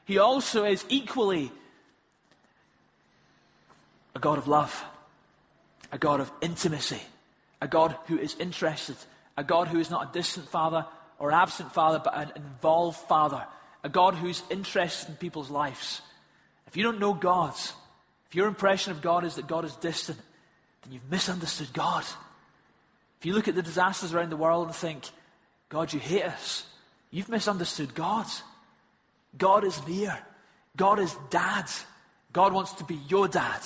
[0.04, 1.52] He also is equally
[4.14, 4.84] a God of love,
[5.92, 7.00] a God of intimacy,
[7.60, 8.96] a God who is interested,
[9.36, 10.86] a God who is not a distant father
[11.18, 13.44] or absent father, but an involved father,
[13.84, 16.00] a God who's interested in people's lives.
[16.68, 17.54] If you don't know God,
[18.28, 20.18] if your impression of God is that God is distant,
[20.82, 22.04] then you've misunderstood God.
[23.18, 25.04] If you look at the disasters around the world and think,
[25.70, 26.66] God, you hate us,
[27.10, 28.26] you've misunderstood God.
[29.36, 30.18] God is near.
[30.76, 31.66] God is dad.
[32.32, 33.60] God wants to be your dad.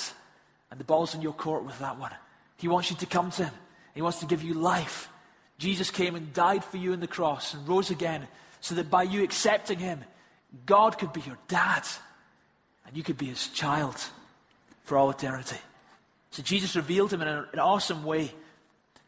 [0.70, 2.12] And the ball's in your court with that one.
[2.56, 3.54] He wants you to come to him.
[3.94, 5.08] He wants to give you life.
[5.58, 8.26] Jesus came and died for you on the cross and rose again
[8.60, 10.04] so that by you accepting him,
[10.66, 11.84] God could be your dad
[12.87, 13.97] and you could be his child
[14.85, 15.59] for all eternity.
[16.31, 18.33] So Jesus revealed him in an, awesome way.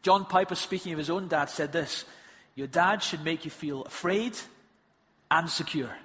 [0.03, 2.05] John Piper, speaking of his own dad, said this
[2.53, 4.37] Your dad should make you feel afraid
[5.31, 5.95] and secure.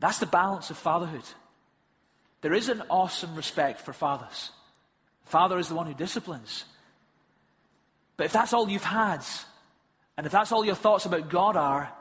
[0.00, 1.24] That's the balance of fatherhood.
[2.40, 4.50] There is an awesome respect for fathers.
[5.24, 6.64] Father is the one who disciplines.
[8.16, 9.24] But if that's all you've had,
[10.16, 11.92] and if that's all your thoughts about God are,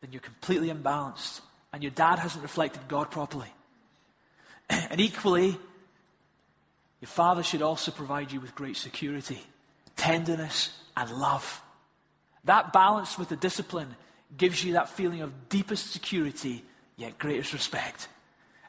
[0.00, 1.40] then you're completely imbalanced.
[1.76, 3.52] And your dad hasn't reflected God properly.
[4.70, 5.58] and equally,
[7.02, 9.42] your father should also provide you with great security,
[9.94, 11.60] tenderness, and love.
[12.44, 13.94] That balance with the discipline
[14.38, 16.64] gives you that feeling of deepest security,
[16.96, 18.08] yet greatest respect.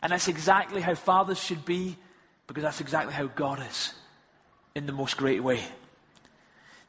[0.01, 1.95] And that's exactly how fathers should be,
[2.45, 3.93] because that's exactly how God is,
[4.75, 5.63] in the most great way.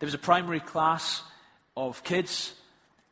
[0.01, 1.23] There was a primary class
[1.77, 2.55] of kids,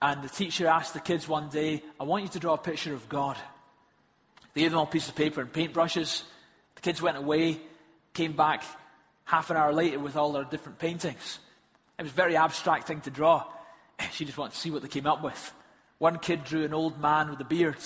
[0.01, 2.93] and the teacher asked the kids one day, I want you to draw a picture
[2.93, 3.37] of God.
[4.55, 6.23] They gave them all a piece of paper and paintbrushes.
[6.75, 7.59] The kids went away,
[8.13, 8.63] came back
[9.25, 11.39] half an hour later with all their different paintings.
[11.99, 13.45] It was a very abstract thing to draw.
[14.13, 15.53] She just wanted to see what they came up with.
[15.99, 17.79] One kid drew an old man with a beard.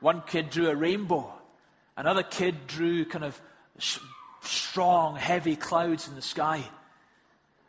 [0.00, 1.32] One kid drew a rainbow.
[1.96, 3.40] Another kid drew kind of
[4.42, 6.62] strong, heavy clouds in the sky.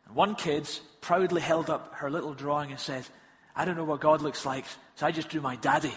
[0.05, 0.69] And one kid
[1.01, 3.05] proudly held up her little drawing and said,
[3.55, 4.65] I don't know what God looks like,
[4.95, 5.93] so I just drew my daddy.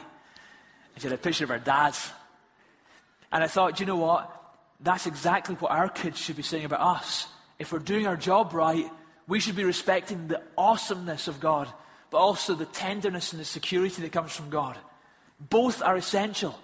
[0.94, 2.10] And she had a picture of her dad's.
[3.32, 4.34] And I thought, you know what?
[4.80, 7.26] That's exactly what our kids should be saying about us.
[7.58, 8.88] If we're doing our job right,
[9.26, 11.68] we should be respecting the awesomeness of God,
[12.10, 14.78] but also the tenderness and the security that comes from God.
[15.40, 16.58] Both are essential.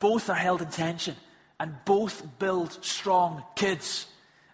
[0.00, 1.16] Both are held in tension.
[1.58, 4.06] And both build strong kids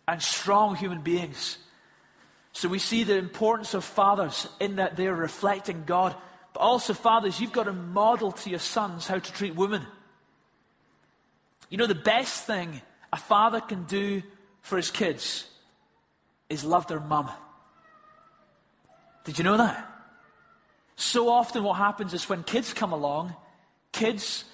[0.07, 1.59] and strong human beings.
[2.61, 6.14] So we see the importance of fathers in that they're reflecting God.
[6.53, 9.87] But also, fathers, you've got to model to your sons how to treat women.
[11.70, 12.83] You know, the best thing
[13.14, 14.23] a father can do
[14.61, 15.46] for his kids
[16.51, 17.31] is love their mum.
[19.25, 19.90] Did you know that?
[20.96, 23.35] So often, what happens is when kids come along,
[23.92, 24.44] Kids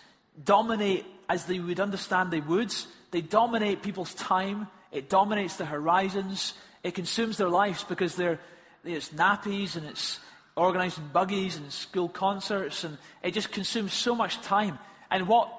[0.42, 2.72] dominate as they would understand they would.
[3.10, 4.68] They dominate people's time.
[4.92, 6.54] It dominates the horizons.
[6.86, 8.38] It consumes their lives because they're,
[8.84, 10.20] it's nappies and it's
[10.54, 14.78] organizing buggies and school concerts and it just consumes so much time.
[15.10, 15.50] And what,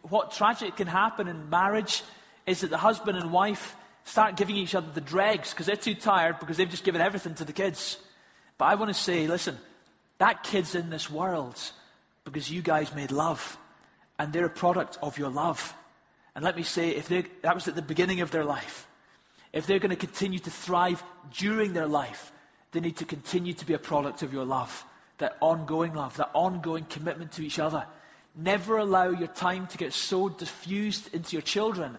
[0.00, 2.02] what tragic can happen in marriage
[2.46, 5.94] is that the husband and wife start giving each other the dregs because they're too
[5.94, 7.98] tired because they've just given everything to the kids.
[8.56, 9.58] But I want to say, listen,
[10.16, 11.60] that kid's in this world
[12.24, 13.58] because you guys made love
[14.18, 15.74] and they're a product of your love.
[16.34, 17.08] And let me say, if
[17.42, 18.88] that was at the beginning of their life,
[19.54, 22.32] if they're going to continue to thrive during their life,
[22.72, 24.84] they need to continue to be a product of your love,
[25.18, 27.86] that ongoing love, that ongoing commitment to each other.
[28.34, 31.98] Never allow your time to get so diffused into your children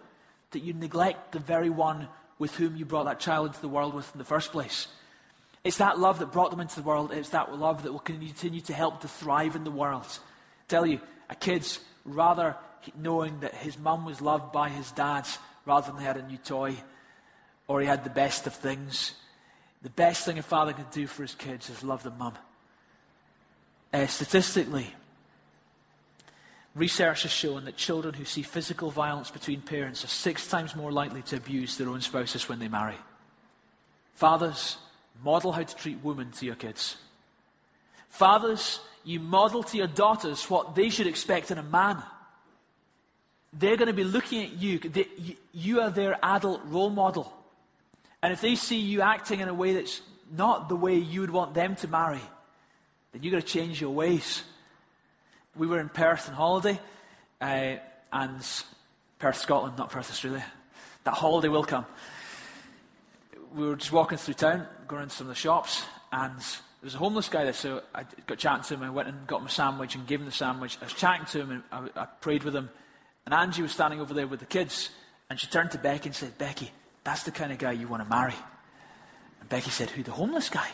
[0.51, 3.93] that you neglect the very one with whom you brought that child into the world
[3.93, 4.89] with in the first place.
[5.63, 7.13] It's that love that brought them into the world.
[7.13, 10.05] It's that love that will continue to help to thrive in the world.
[10.05, 10.99] I tell you,
[11.29, 12.57] a kid's rather
[12.99, 15.25] knowing that his mum was loved by his dad
[15.65, 16.75] rather than he had a new toy
[17.67, 19.13] or he had the best of things.
[19.81, 22.33] The best thing a father can do for his kids is love the mum.
[23.93, 24.93] Uh, statistically,
[26.73, 30.91] research has shown that children who see physical violence between parents are six times more
[30.91, 32.97] likely to abuse their own spouses when they marry.
[34.15, 34.77] Fathers,
[35.23, 36.97] Model how to treat women to your kids.
[38.09, 42.01] Fathers, you model to your daughters what they should expect in a man.
[43.53, 44.79] they're going to be looking at you.
[44.79, 45.35] They, you.
[45.53, 47.31] You are their adult role model.
[48.25, 50.01] And if they see you acting in a way that's
[50.35, 52.21] not the way you would want them to marry,
[53.11, 54.41] then you've got to change your ways.
[55.55, 56.79] We were in Perth on holiday,
[57.39, 57.75] uh,
[58.11, 58.43] and
[59.19, 60.43] Perth, Scotland, not Perth, Australia.
[61.03, 61.85] That holiday will come.
[63.53, 66.95] We were just walking through town, going into some of the shops, and there was
[66.95, 68.81] a homeless guy there, so I got chatting to him.
[68.81, 70.79] I went and got him a sandwich and gave him the sandwich.
[70.81, 72.71] I was chatting to him, and I, I prayed with him.
[73.25, 74.89] And Angie was standing over there with the kids,
[75.29, 76.71] and she turned to Becky and said, Becky,
[77.05, 78.35] that's the kind of guy you want to marry.
[79.39, 80.67] And Becky said, Who, the homeless guy?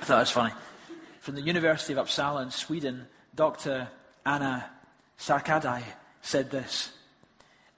[0.00, 0.52] I thought it was funny.
[1.20, 3.88] From the University of Uppsala in Sweden, Dr.
[4.24, 4.70] Anna
[5.18, 5.82] Sarkadi
[6.20, 6.92] said this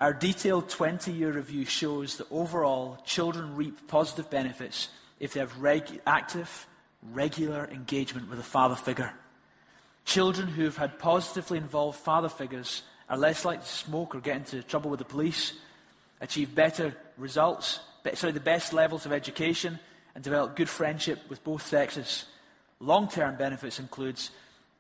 [0.01, 4.89] Our detailed 20 year review shows that overall, children reap positive benefits
[5.21, 6.67] if they have reg- active,
[7.13, 9.13] regular engagement with a father figure.
[10.11, 14.39] Children who have had positively involved father figures are less likely to smoke or get
[14.39, 15.53] into trouble with the police,
[16.21, 17.79] achieve better results,
[18.15, 19.79] sorry, the best levels of education,
[20.17, 22.25] and develop good friendship with both sexes.
[22.81, 24.33] Long-term benefits includes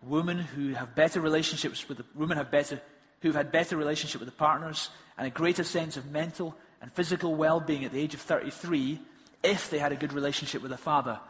[0.03, 2.81] women who have better relationships with the, women have better
[3.23, 7.37] who've had better relationship with the partners and a greater sense of mental and physical
[7.37, 8.99] well-being at the age of 33
[9.45, 11.21] if they had a good relationship with a father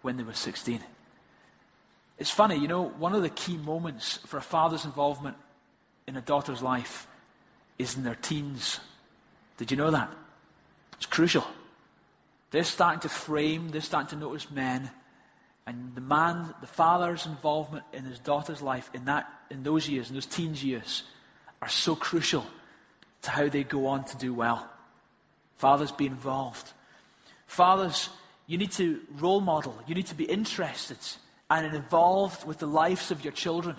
[0.00, 0.80] when they were 16.
[2.20, 5.38] It's funny, you know, one of the key moments for a father's involvement
[6.06, 7.06] in a daughter's life
[7.78, 8.78] is in their teens.
[9.56, 10.14] Did you know that?
[10.98, 11.46] It's crucial.
[12.50, 14.90] They're starting to frame, they're starting to notice men,
[15.66, 20.10] and the man, the father's involvement in his daughter's life in, that, in those years,
[20.10, 21.04] in those teens years,
[21.62, 22.44] are so crucial
[23.22, 24.68] to how they go on to do well.
[25.56, 26.70] Fathers, be involved.
[27.46, 28.10] Fathers,
[28.46, 30.98] you need to role model, you need to be interested
[31.50, 33.76] and involved with the lives of your children.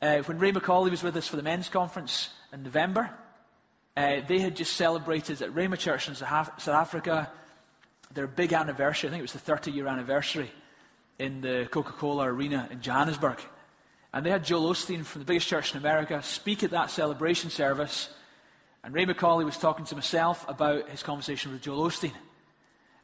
[0.00, 3.10] Uh, when Ray McCauley was with us for the men's conference in November,
[3.96, 7.30] uh, they had just celebrated at Rhema Church in South Africa
[8.14, 9.08] their big anniversary.
[9.08, 10.50] I think it was the 30 year anniversary
[11.18, 13.40] in the Coca Cola Arena in Johannesburg.
[14.12, 17.50] And they had Joel Osteen from the biggest church in America speak at that celebration
[17.50, 18.08] service.
[18.84, 22.12] And Ray McCauley was talking to myself about his conversation with Joel Osteen.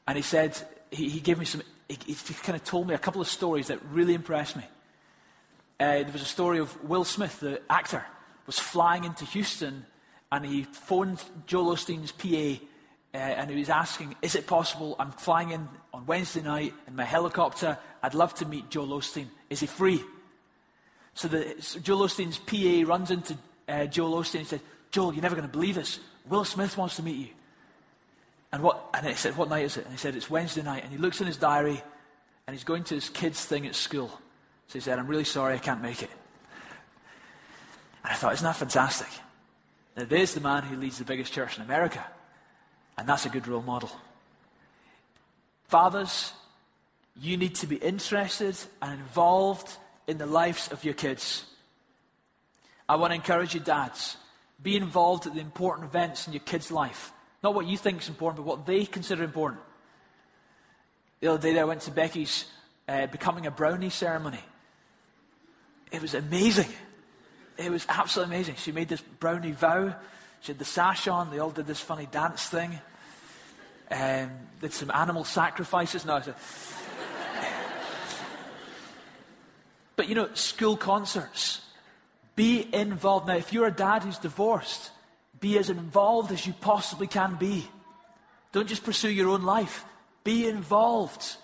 [0.06, 0.56] And he said,
[0.90, 3.68] he, he gave me some, he, he, kind of told me a couple of stories
[3.68, 4.64] that really impressed me.
[5.78, 8.04] Uh, there was a story of Will Smith, the actor,
[8.46, 9.84] was flying into Houston
[10.30, 12.64] and he phoned Joel Osteen's PA
[13.14, 14.96] uh, and he was asking, Is it possible?
[14.98, 17.76] I'm flying in on Wednesday night in my helicopter.
[18.02, 19.26] I'd love to meet Joel Osteen.
[19.50, 20.02] Is he free?
[21.14, 23.36] So, the, so Joel Osteen's PA runs into
[23.68, 24.60] uh, Joel Osteen and says,
[24.90, 26.00] Joel, you're never going to believe this.
[26.28, 27.28] Will Smith wants to meet you.
[28.52, 29.84] And, what, and he said, What night is it?
[29.84, 30.84] And he said, It's Wednesday night.
[30.84, 31.82] And he looks in his diary
[32.46, 34.08] and he's going to his kids' thing at school.
[34.68, 36.10] So he said, I'm really sorry I can't make it.
[38.04, 39.08] And I thought, Isn't that fantastic?
[39.96, 42.04] Now, there's the man who leads the biggest church in America.
[42.98, 43.90] And that's a good role model.
[45.68, 46.32] Fathers,
[47.20, 49.76] you need to be interested and involved
[50.06, 51.44] in the lives of your kids.
[52.88, 54.16] I want to encourage you, dads,
[54.62, 57.12] be involved at the important events in your kids' life.
[57.42, 59.60] Not what you think is important, but what they consider important.
[61.20, 62.46] The other day, I went to Becky's
[62.88, 64.40] uh, becoming a brownie ceremony.
[65.90, 66.70] It was amazing.
[67.56, 68.54] It was absolutely amazing.
[68.56, 69.94] She made this brownie vow.
[70.40, 71.30] She had the sash on.
[71.30, 72.78] They all did this funny dance thing.
[73.90, 74.30] Um,
[74.60, 76.04] did some animal sacrifices.
[76.04, 76.22] No,
[79.96, 81.60] but you know, school concerts.
[82.34, 83.26] Be involved.
[83.26, 84.90] Now, if you're a dad who's divorced,
[85.42, 87.66] be as involved as you possibly can be.
[88.52, 89.84] Don't just pursue your own life.
[90.24, 91.36] Be involved.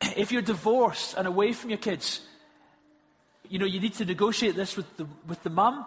[0.16, 2.20] If you're divorced and away from your kids,
[3.48, 5.84] you know, you need to negotiate this with the, with the mum.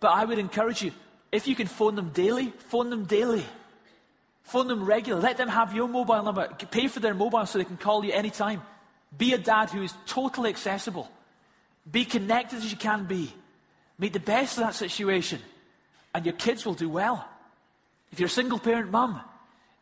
[0.00, 0.92] But I would encourage you,
[1.32, 3.44] if you can phone them daily, phone them daily.
[4.44, 5.22] Phone them regularly.
[5.22, 6.46] Let them have your mobile number.
[6.70, 8.62] Pay for their mobile so they can call you anytime.
[9.16, 11.10] Be a dad who is totally accessible.
[11.90, 13.34] Be connected as you can be.
[13.98, 15.40] Make the best of that situation.
[16.18, 17.24] And your kids will do well.
[18.10, 19.20] If you're a single parent mum,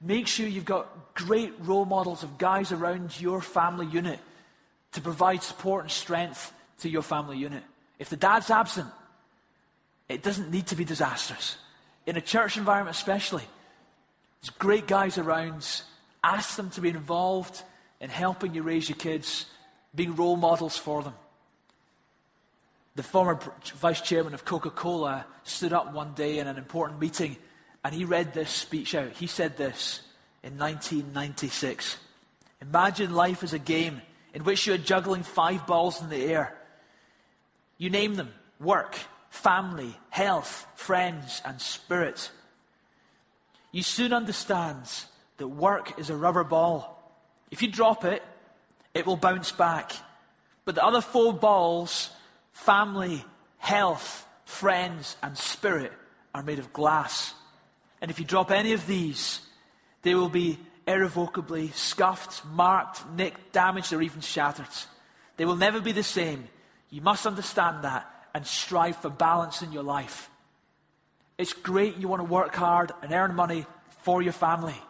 [0.03, 4.18] make sure you've got great role models of guys around your family unit
[4.93, 7.62] to provide support and strength to your family unit.
[7.99, 8.89] If the dad's absent,
[10.11, 11.57] it doesn't need to be disastrous.
[12.05, 13.45] In a church environment, especially,
[14.43, 15.66] there's great guys around.
[16.22, 17.62] Ask them to be involved
[17.99, 19.47] in helping you raise your kids,
[19.95, 21.14] being role models for them.
[22.97, 23.38] The former
[23.74, 27.36] vice chairman of Coca Cola stood up one day in an important meeting
[27.84, 29.12] and he read this speech out.
[29.12, 30.01] He said this
[30.42, 31.99] in 1996
[32.62, 34.01] Imagine life as a game
[34.32, 36.57] in which you are juggling five balls in the air.
[37.76, 38.97] You name them work,
[39.28, 42.30] family, health, friends, and spirit.
[43.72, 44.88] You soon understand
[45.36, 47.14] that work is a rubber ball.
[47.51, 48.22] If you drop it,
[48.94, 49.92] it will bounce back.
[50.64, 52.09] But the other four balls,
[52.57, 53.24] family,
[53.59, 55.92] health, friends, and spirit,
[56.34, 57.34] are made of glass.
[58.00, 59.40] And if you drop any of these,
[60.02, 64.66] they will be irrevocably scuffed, marked, nicked, damaged, or even shattered.
[65.36, 66.48] They will never be the same.
[66.90, 70.30] You must understand that and strive for balance in your life.
[71.38, 73.66] It's great you want to work hard and earn money
[74.02, 74.80] for your family,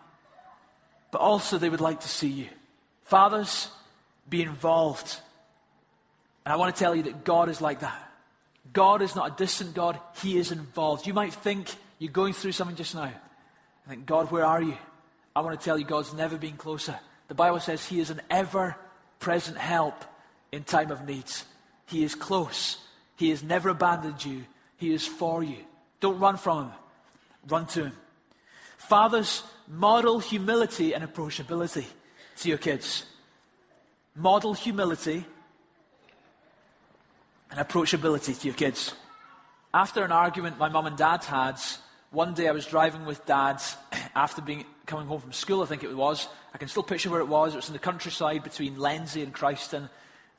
[1.10, 2.48] but also they would like to see you.
[3.02, 3.68] Fathers,
[4.28, 5.20] be involved.
[6.46, 8.00] And I want to tell you that God is like that.
[8.72, 11.04] God is not a distant God, He is involved.
[11.04, 13.02] You might think you're going through something just now.
[13.02, 14.76] I think, God, where are you?
[15.34, 16.96] I want to tell you, God's never been closer.
[17.26, 18.76] The Bible says He is an ever
[19.18, 20.04] present help
[20.52, 21.24] in time of need.
[21.86, 22.78] He is close.
[23.16, 24.44] He has never abandoned you.
[24.76, 25.64] He is for you.
[25.98, 26.72] Don't run from Him,
[27.48, 27.92] run to Him.
[28.78, 31.86] Fathers, model humility and approachability
[32.36, 33.04] to your kids.
[34.14, 35.24] Model humility
[37.50, 38.94] and approachability to your kids.
[39.72, 41.60] After an argument my mum and dad had,
[42.10, 43.62] one day I was driving with dad
[44.14, 46.28] after being coming home from school, I think it was.
[46.54, 47.52] I can still picture where it was.
[47.52, 49.90] It was in the countryside between Lenzie and Chryston.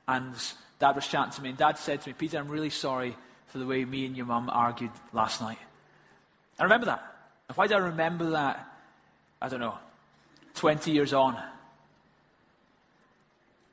[0.07, 0.33] And
[0.79, 1.49] dad was chatting to me.
[1.49, 3.15] And dad said to me, Peter, I'm really sorry
[3.47, 5.59] for the way me and your mum argued last night.
[6.59, 7.03] I remember that.
[7.55, 8.65] why do I remember that?
[9.41, 9.77] I don't know.
[10.55, 11.37] 20 years on.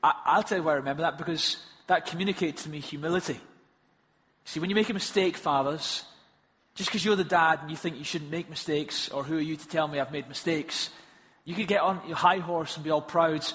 [0.02, 1.56] I, will tell you why I remember that because
[1.86, 3.38] that communicates to me humility.
[4.44, 6.04] See, when you make a mistake, fathers,
[6.74, 9.40] just because you're the dad and you think you shouldn't make mistakes, or who are
[9.40, 10.90] you to tell me I've made mistakes?
[11.44, 13.46] You could get on your high horse and be all proud,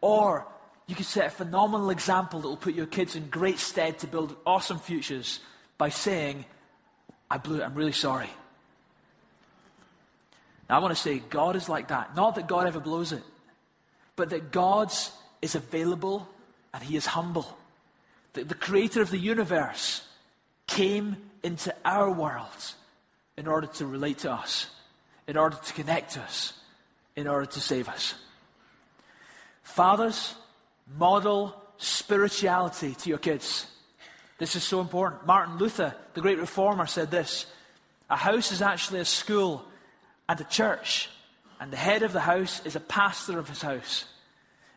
[0.00, 0.46] or
[0.86, 4.06] you could set a phenomenal example that will put your kids in great stead to
[4.06, 5.40] build awesome futures
[5.76, 6.44] by saying,
[7.30, 8.30] I blew it, I'm really sorry.
[10.68, 12.14] Now, I want to say God is like that.
[12.14, 13.22] Not that God ever blows it,
[14.16, 14.92] but that God
[15.42, 16.28] is available
[16.72, 17.57] and He is humble.
[18.34, 20.02] That the creator of the universe
[20.66, 22.74] came into our world
[23.36, 24.66] in order to relate to us,
[25.26, 26.52] in order to connect us,
[27.16, 28.14] in order to save us.
[29.62, 30.34] Fathers,
[30.96, 33.66] model spirituality to your kids.
[34.38, 35.26] This is so important.
[35.26, 37.46] Martin Luther, the great reformer, said this
[38.10, 39.64] A house is actually a school
[40.28, 41.08] and a church,
[41.60, 44.04] and the head of the house is a pastor of his house.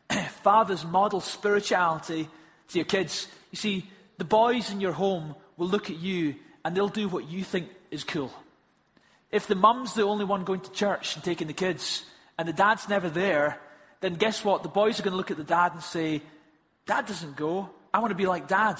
[0.44, 2.28] Fathers, model spirituality
[2.72, 3.28] to your kids.
[3.52, 7.30] You see, the boys in your home will look at you and they'll do what
[7.30, 8.32] you think is cool.
[9.32, 12.04] If the mum's the only one going to church and taking the kids,
[12.38, 13.60] and the dad's never there,
[14.00, 14.64] then guess what?
[14.64, 16.22] The boys are going to look at the dad and say,
[16.86, 17.70] Dad doesn't go.
[17.94, 18.80] I want to be like dad.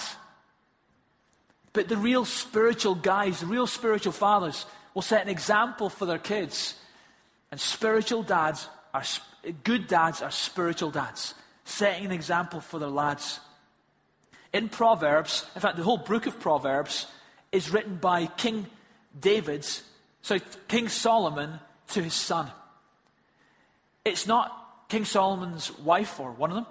[1.74, 6.18] But the real spiritual guys, the real spiritual fathers, will set an example for their
[6.18, 6.76] kids.
[7.52, 9.04] And spiritual dads are,
[9.64, 11.34] good dads are spiritual dads,
[11.64, 13.40] setting an example for their lads.
[14.54, 17.08] In Proverbs, in fact, the whole book of Proverbs
[17.52, 18.68] is written by King
[19.18, 19.84] David's,
[20.22, 22.50] so King Solomon to his son.
[24.04, 26.66] It's not King Solomon's wife or one of them.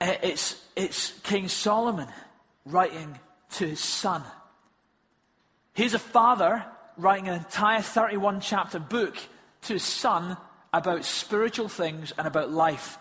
[0.00, 2.08] Uh, it's, it's King Solomon
[2.66, 3.18] writing
[3.52, 4.24] to his son.
[5.74, 6.64] He's a father
[6.96, 9.16] writing an entire 31 chapter book
[9.62, 10.36] to his son
[10.72, 12.98] about spiritual things and about life.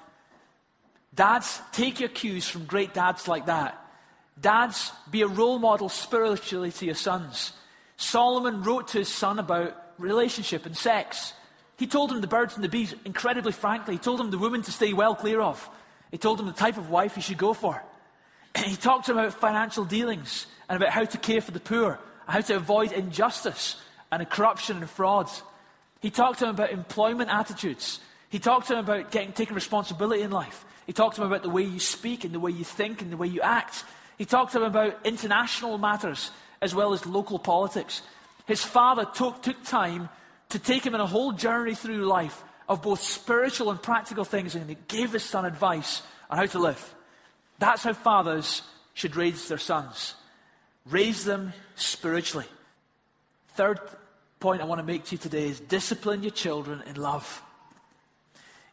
[1.13, 3.77] Dads, take your cues from great dads like that.
[4.39, 7.53] Dads, be a role model spiritually to your sons.
[7.97, 11.33] Solomon wrote to his son about relationship and sex.
[11.77, 13.95] He told him the birds and the bees incredibly frankly.
[13.95, 15.69] He told him the woman to stay well clear of.
[16.11, 17.83] He told him the type of wife he should go for.
[18.57, 21.99] he talked to him about financial dealings and about how to care for the poor,
[22.27, 23.75] and how to avoid injustice
[24.11, 25.29] and corruption and fraud.
[26.01, 27.99] He talked to him about employment attitudes.
[28.29, 30.65] He talked to him about getting, taking responsibility in life.
[30.85, 33.11] He talked to him about the way you speak and the way you think and
[33.11, 33.83] the way you act.
[34.17, 38.01] He talked to him about international matters as well as local politics.
[38.45, 40.09] His father took, took time
[40.49, 44.55] to take him on a whole journey through life of both spiritual and practical things,
[44.55, 46.95] and he gave his son advice on how to live.
[47.59, 48.61] That's how fathers
[48.93, 50.15] should raise their sons.
[50.85, 52.47] Raise them spiritually.
[53.55, 53.79] Third
[54.39, 57.41] point I want to make to you today is discipline your children in love.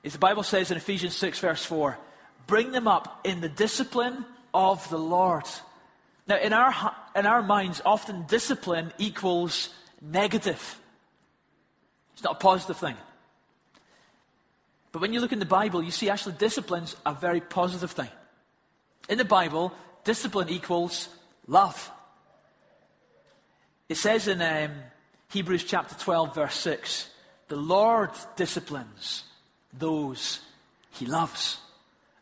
[0.04, 1.98] As the Bible says in Ephesians 6, verse 4,
[2.46, 4.24] bring them up in the discipline
[4.54, 5.44] of the Lord.
[6.26, 9.70] Now, in our, in our minds, often discipline equals
[10.00, 10.78] negative.
[12.14, 12.96] It's not a positive thing.
[14.92, 18.08] But when you look in the Bible, you see actually discipline's a very positive thing.
[19.08, 19.72] In the Bible,
[20.04, 21.08] discipline equals
[21.46, 21.90] love.
[23.88, 24.70] It says in um,
[25.30, 27.10] Hebrews chapter 12, verse 6,
[27.48, 29.24] the Lord disciplines
[29.76, 30.40] those
[30.90, 31.58] he loves.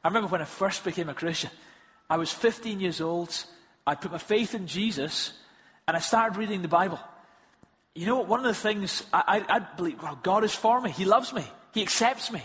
[0.04, 1.50] I remember when I first became a Christian,
[2.08, 3.44] I was 15 years old.
[3.86, 5.32] I put my faith in Jesus
[5.86, 6.98] and I started reading the Bible.
[7.94, 8.28] You know what?
[8.28, 10.90] One of the things I, I, I believe, well, God is for me.
[10.90, 11.44] He loves me.
[11.72, 12.42] He accepts me.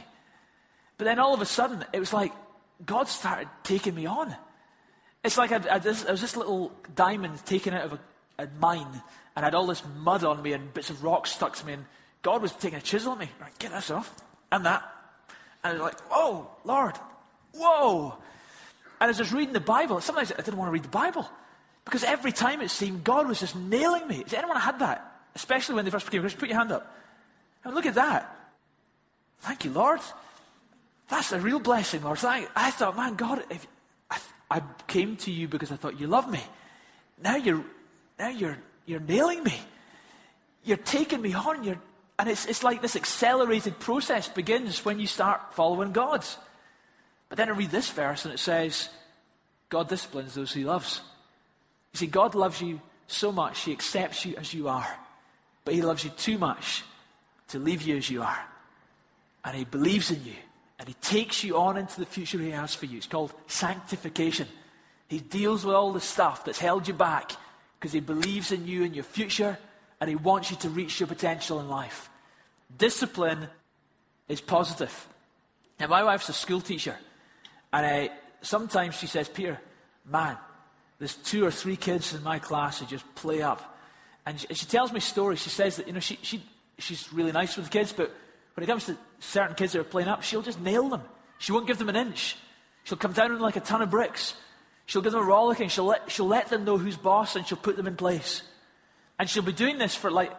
[0.98, 2.32] But then all of a sudden, it was like
[2.86, 4.36] God started taking me on.
[5.24, 9.02] It's like I, I, I was this little diamond taken out of a, a mine,
[9.36, 11.74] and I had all this mud on me and bits of rock stuck to me,
[11.74, 11.86] and
[12.22, 13.30] God was taking a chisel at me.
[13.40, 14.14] Right, get this off,
[14.52, 14.84] and that.
[15.64, 16.98] And I was like, oh, Lord,
[17.54, 18.16] whoa.
[19.00, 21.28] And as I was reading the Bible, sometimes I didn't want to read the Bible.
[21.86, 24.24] Because every time it seemed God was just nailing me.
[24.24, 25.24] Has anyone had that?
[25.36, 26.40] Especially when they first became Christian.
[26.40, 26.96] Put your hand up.
[27.64, 28.38] And look at that.
[29.40, 30.00] Thank you, Lord.
[31.10, 32.24] That's a real blessing, Lord.
[32.24, 33.68] I, I thought, man, God, if,
[34.10, 36.42] I, I came to you because I thought you loved me.
[37.22, 37.64] Now you're,
[38.20, 39.60] now you're, you're nailing me.
[40.64, 41.64] You're taking me on.
[41.64, 41.82] You're,
[42.22, 46.24] and it's, it's like this accelerated process begins when you start following God.
[47.30, 48.90] But then I read this verse and it says,
[49.70, 51.02] God disciplines those he loves.
[51.94, 54.88] You see, God loves you so much, he accepts you as you are.
[55.66, 56.84] But he loves you too much
[57.48, 58.46] to leave you as you are.
[59.44, 60.36] And he believes in you.
[60.78, 62.98] And he takes you on into the future he has for you.
[62.98, 64.48] It's called sanctification.
[65.08, 67.32] He deals with all the stuff that's held you back
[67.80, 69.58] because he believes in you and your future
[70.00, 72.11] and he wants you to reach your potential in life.
[72.78, 73.48] Discipline
[74.28, 75.08] is positive.
[75.80, 76.96] Now, my wife's a school teacher,
[77.74, 78.10] and I,
[78.42, 79.60] sometimes she says, Peter,
[80.06, 80.38] man,
[81.00, 83.78] there's two or three kids in my class who just play up.
[84.26, 85.42] And she, she tells me stories.
[85.42, 86.44] She says that, you know, she, she,
[86.78, 88.12] she's really nice with the kids, but
[88.54, 91.02] when it comes to certain kids that are playing up, she'll just nail them.
[91.40, 92.38] She won't give them an inch.
[92.84, 94.36] She'll come down on them like a ton of bricks.
[94.86, 95.70] She'll give them a rollicking.
[95.70, 98.44] She'll let, she'll let them know who's boss and she'll put them in place.
[99.18, 100.32] And she'll be doing this for like,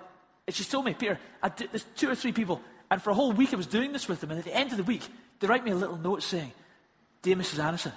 [0.51, 1.19] she's told me, Peter,
[1.57, 4.09] do, there's two or three people, and for a whole week I was doing this
[4.09, 4.31] with them.
[4.31, 5.03] And at the end of the week,
[5.41, 6.53] they write me a little note saying,
[7.23, 7.63] Dear Mrs.
[7.63, 7.93] Anderson,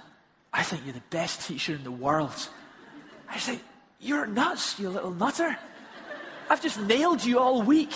[0.52, 2.48] I think you're the best teacher in the world.
[3.28, 3.58] I say,
[4.00, 5.56] You're nuts, you little nutter.
[6.48, 7.92] I've just nailed you all week.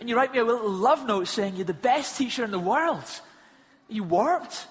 [0.00, 2.58] And you write me a little love note saying you're the best teacher in the
[2.58, 3.04] world.
[3.88, 4.66] You warped.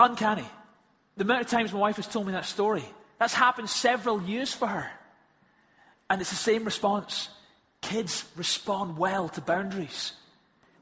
[0.00, 0.46] Uncanny.
[1.16, 2.84] The amount of times my wife has told me that story,
[3.20, 4.90] that's happened several years for her.
[6.12, 7.30] And it's the same response.
[7.80, 10.12] Kids respond well to boundaries.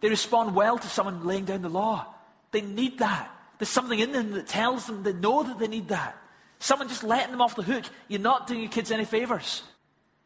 [0.01, 2.05] They respond well to someone laying down the law.
[2.51, 3.31] They need that.
[3.57, 6.17] There's something in them that tells them they know that they need that.
[6.59, 7.85] Someone just letting them off the hook.
[8.09, 9.63] You're not doing your kids any favors.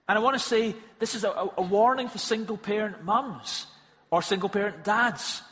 [0.09, 3.67] And I want to say this is a, a warning for single parent mums
[4.11, 5.43] or single parent dads.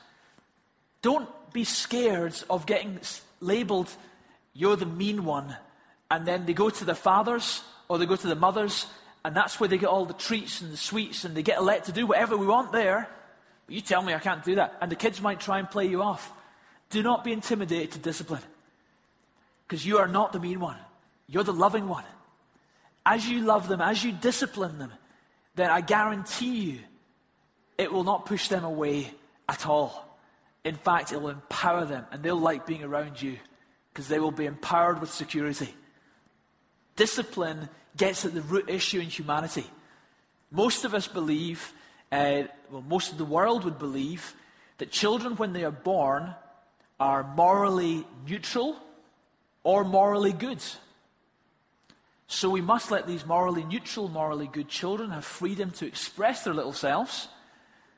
[1.02, 3.00] Don't be scared of getting
[3.40, 3.94] labeled,
[4.54, 5.54] you're the mean one.
[6.10, 8.86] And then they go to the fathers or they go to the mothers,
[9.24, 11.84] and that's where they get all the treats and the sweets, and they get let
[11.84, 13.08] to do whatever we want there.
[13.66, 14.76] But you tell me I can't do that.
[14.80, 16.32] And the kids might try and play you off.
[16.90, 18.42] Do not be intimidated to discipline.
[19.66, 20.76] Because you are not the mean one,
[21.28, 22.04] you're the loving one
[23.04, 24.92] as you love them, as you discipline them,
[25.54, 26.78] then I guarantee you
[27.78, 29.12] it will not push them away
[29.48, 30.08] at all.
[30.64, 33.38] In fact, it will empower them and they'll like being around you
[33.92, 35.74] because they will be empowered with security.
[36.94, 39.66] Discipline gets at the root issue in humanity.
[40.50, 41.72] Most of us believe,
[42.10, 44.34] uh, well, most of the world would believe,
[44.78, 46.34] that children, when they are born,
[46.98, 48.76] are morally neutral
[49.64, 50.62] or morally good.
[52.26, 56.54] So we must let these morally neutral, morally good children have freedom to express their
[56.54, 57.28] little selves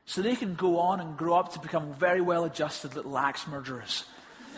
[0.07, 3.47] so they can go on and grow up to become very well adjusted little axe
[3.47, 4.05] murderers.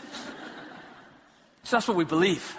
[1.62, 2.57] so that's what we believe.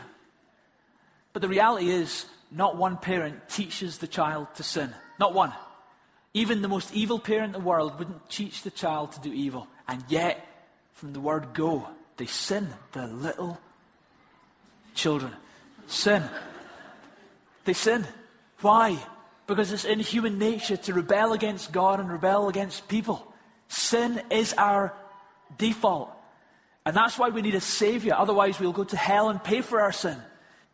[1.33, 4.93] But the reality is, not one parent teaches the child to sin.
[5.19, 5.53] Not one.
[6.33, 9.67] Even the most evil parent in the world wouldn't teach the child to do evil.
[9.87, 10.45] And yet,
[10.93, 11.87] from the word go,
[12.17, 12.67] they sin.
[12.91, 13.59] The little
[14.93, 15.33] children
[15.87, 16.23] sin.
[17.65, 18.05] They sin.
[18.61, 18.97] Why?
[19.47, 23.33] Because it's in human nature to rebel against God and rebel against people.
[23.69, 24.93] Sin is our
[25.57, 26.11] default.
[26.85, 28.13] And that's why we need a Savior.
[28.15, 30.17] Otherwise, we'll go to hell and pay for our sin.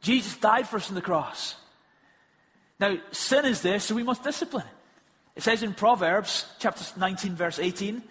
[0.02, 1.56] Jesus died for us on the cross.
[2.80, 4.66] Now, sin is there, so we must discipline.
[5.36, 8.04] It says in Proverbs chapter 19, verse 18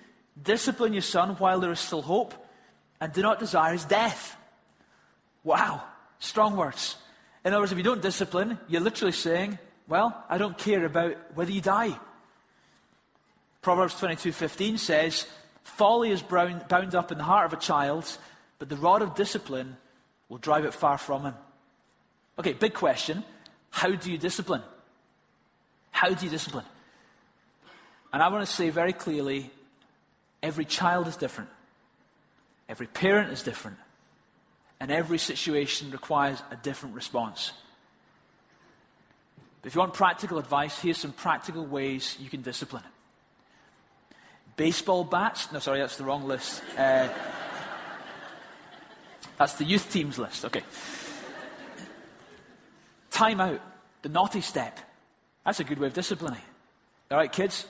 [0.43, 2.35] Discipline your son while there is still hope,
[3.01, 4.37] and do not desire his death.
[5.45, 5.83] Wow,
[6.19, 6.97] strong words.
[7.45, 9.59] In other words, if you don't discipline, you're literally saying,
[9.89, 11.99] well, I don't care about whether you die.
[13.61, 15.27] Proverbs 22:15 says,
[15.65, 18.19] Folly is bound up in the heart of a child,
[18.59, 19.77] but the rod of discipline
[20.29, 21.35] will drive it far from him.
[22.39, 23.23] Okay, big question.
[23.73, 24.63] How do you discipline?
[25.91, 26.67] How do you discipline?
[28.13, 29.51] And I want to say very clearly
[30.43, 31.51] every child is different,
[32.69, 33.79] every parent is different,
[34.79, 37.53] and every situation requires a different response.
[39.65, 42.83] If you want practical advice, here's some practical ways you can discipline.
[44.57, 45.51] Baseball bats.
[45.51, 46.63] No, sorry, that's the wrong list.
[46.77, 47.09] Uh,
[49.39, 50.45] that's the youth team's list.
[50.45, 50.63] Okay.
[53.13, 53.61] Time out.
[54.03, 54.81] The naughty step.
[55.45, 56.41] That's a good way of disciplining.
[57.11, 57.67] All right, kids,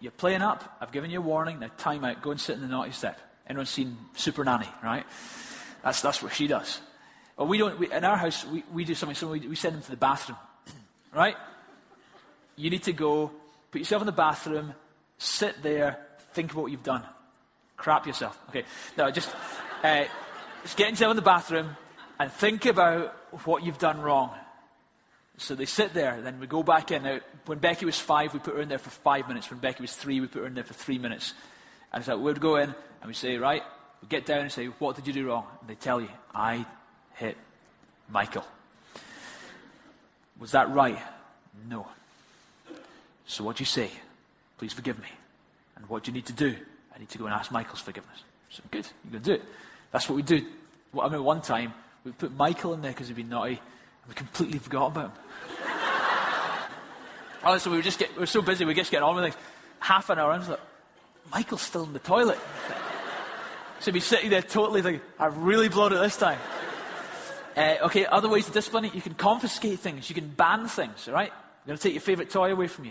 [0.00, 0.78] you're playing up.
[0.80, 1.58] I've given you a warning.
[1.60, 2.22] Now, time out.
[2.22, 3.20] Go and sit in the naughty step.
[3.46, 5.04] Anyone seen Super Nanny, right?
[5.82, 6.80] That's, that's what she does.
[7.36, 9.38] Well, we don't, we, in our house, we, we do something similar.
[9.38, 10.38] We, we send them to the bathroom,
[11.14, 11.36] right?
[12.56, 13.32] You need to go,
[13.72, 14.74] put yourself in the bathroom,
[15.18, 15.98] sit there,
[16.32, 17.02] think about what you've done.
[17.76, 18.40] Crap yourself.
[18.50, 18.62] Okay.
[18.96, 19.28] No, just,
[19.82, 20.04] uh,
[20.62, 21.76] just get yourself in the bathroom
[22.20, 23.14] and think about
[23.44, 24.30] what you've done wrong.
[25.36, 27.02] So they sit there, then we go back in.
[27.02, 29.50] Now, when Becky was five, we put her in there for five minutes.
[29.50, 31.34] When Becky was three, we put her in there for three minutes.
[31.92, 32.68] And so we'd go in
[33.00, 33.62] and we say, right,
[34.00, 35.46] we get down and say, what did you do wrong?
[35.60, 36.64] And they tell you, I
[37.14, 37.36] hit
[38.08, 38.44] Michael.
[40.38, 40.98] Was that right?
[41.68, 41.88] No.
[43.26, 43.90] So what do you say?
[44.58, 45.08] Please forgive me.
[45.76, 46.54] And what do you need to do?
[46.94, 48.22] I need to go and ask Michael's forgiveness.
[48.50, 49.42] So good, you're going to do it.
[49.90, 50.46] That's what we do.
[50.92, 51.74] Well, I mean, one time
[52.04, 53.60] we put Michael in there because he'd been naughty,
[54.08, 55.12] we completely forgot about
[57.42, 57.58] him.
[57.58, 59.36] so we were just get, we were so busy, we just getting on with things.
[59.80, 60.60] Half an hour, and I was like,
[61.30, 62.38] Michael's still in the toilet.
[63.80, 66.38] so he'd be sitting there totally like, I've really blown it this time.
[67.56, 71.06] Uh, okay, other ways to discipline it, you can confiscate things, you can ban things,
[71.06, 71.30] all right?
[71.64, 72.90] You're going to take your favourite toy away from you.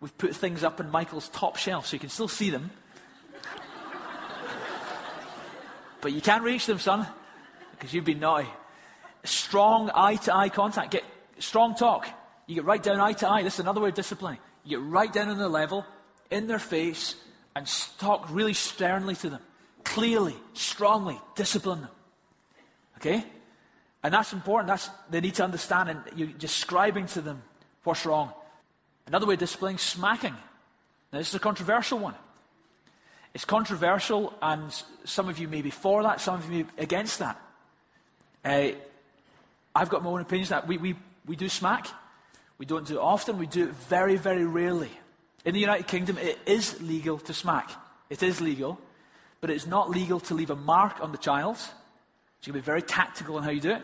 [0.00, 2.70] We've put things up in Michael's top shelf so you can still see them.
[6.00, 7.06] but you can't reach them, son,
[7.72, 8.48] because you've been naughty.
[9.26, 10.92] Strong eye to eye contact.
[10.92, 11.04] Get
[11.38, 12.08] strong talk.
[12.46, 13.42] You get right down eye to eye.
[13.42, 14.38] This is another way of disciplining.
[14.64, 15.84] You get right down on their level,
[16.30, 17.16] in their face,
[17.54, 17.66] and
[17.98, 19.40] talk really sternly to them.
[19.84, 21.90] Clearly, strongly, discipline them.
[22.98, 23.24] Okay?
[24.02, 24.68] And that's important.
[24.68, 27.42] That's, they need to understand, and you're describing to them
[27.82, 28.32] what's wrong.
[29.06, 30.34] Another way of disciplining smacking.
[31.12, 32.14] Now, this is a controversial one.
[33.34, 34.72] It's controversial, and
[35.04, 37.40] some of you may be for that, some of you may be against that.
[38.44, 38.68] Uh,
[39.76, 40.96] I've got my own opinions that we, we,
[41.26, 41.86] we do smack.
[42.56, 44.90] We don't do it often, we do it very, very rarely.
[45.44, 47.70] In the United Kingdom, it is legal to smack.
[48.08, 48.80] It is legal,
[49.42, 51.58] but it's not legal to leave a mark on the child.
[51.58, 51.68] So
[52.40, 53.82] you can be very tactical in how you do it.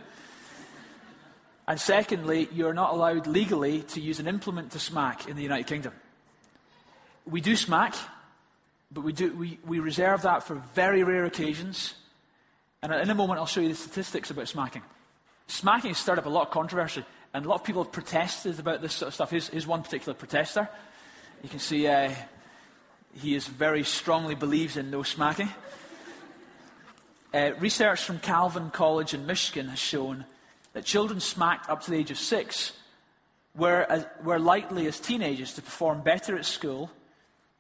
[1.69, 5.67] And secondly, you're not allowed legally to use an implement to smack in the United
[5.67, 5.93] Kingdom.
[7.27, 7.95] We do smack,
[8.91, 11.95] but we, do, we, we reserve that for very rare occasions.
[12.81, 14.83] And in a moment, I'll show you the statistics about smacking.
[15.53, 18.59] Smacking has stirred up a lot of controversy, and a lot of people have protested
[18.59, 19.31] about this sort of stuff.
[19.31, 20.67] Here's, here's one particular protester.
[21.43, 22.11] You can see uh,
[23.21, 25.51] he is very strongly believes in no smacking.
[27.35, 30.25] Uh, research from Calvin College in Michigan has shown
[30.73, 32.73] that children smacked up to the age of six
[33.55, 36.91] were, uh, were likely as teenagers to perform better at school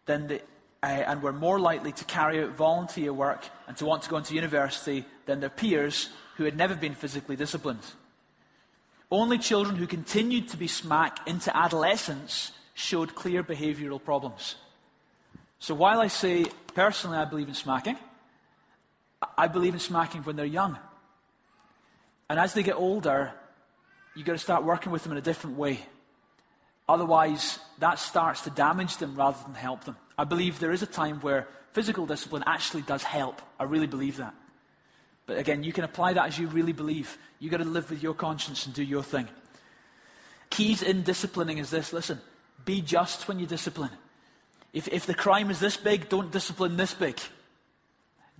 [0.06, 0.40] than the,
[0.82, 4.16] uh, and were more likely to carry out volunteer work and to want to go
[4.16, 7.84] into university than their peers who had never been physically disciplined.
[9.10, 14.56] Only children who continued to be smacked into adolescence showed clear behavioral problems.
[15.58, 17.96] So while I say personally I believe in smacking,
[19.36, 20.78] I believe in smacking when they're young.
[22.28, 23.32] And as they get older,
[24.16, 25.80] you've got to start working with them in a different way.
[26.88, 29.96] Otherwise, that starts to damage them rather than help them.
[30.18, 33.40] I believe there is a time where physical discipline actually does help.
[33.60, 34.34] I really believe that.
[35.32, 37.16] But again, you can apply that as you really believe.
[37.38, 39.28] You've got to live with your conscience and do your thing.
[40.50, 42.20] Keys in disciplining is this listen,
[42.66, 43.88] be just when you discipline.
[44.74, 47.18] If, if the crime is this big, don't discipline this big.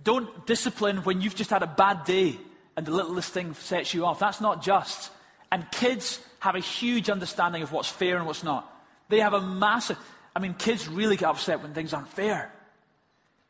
[0.03, 2.37] Don't discipline when you've just had a bad day
[2.77, 4.19] and the littlest thing sets you off.
[4.19, 5.09] That's not just.
[5.51, 8.71] And kids have a huge understanding of what's fair and what's not.
[9.09, 9.97] They have a massive.
[10.35, 12.53] I mean, kids really get upset when things aren't fair.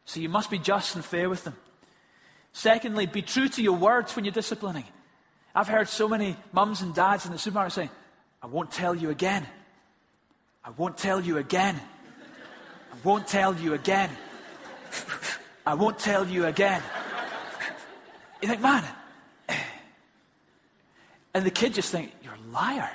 [0.05, 1.57] So you must be just and fair with them.
[2.53, 4.85] Secondly, be true to your words when you're disciplining.
[5.55, 7.89] I've heard so many mums and dads in the supermarket saying,
[8.41, 9.45] I won't tell you again.
[10.63, 11.79] I won't tell you again.
[12.91, 14.09] I won't tell you again.
[15.65, 16.81] I won't tell you again.
[18.41, 18.83] You think, man,
[19.49, 19.57] eh.
[21.33, 22.89] and the kid just think, you're a liar.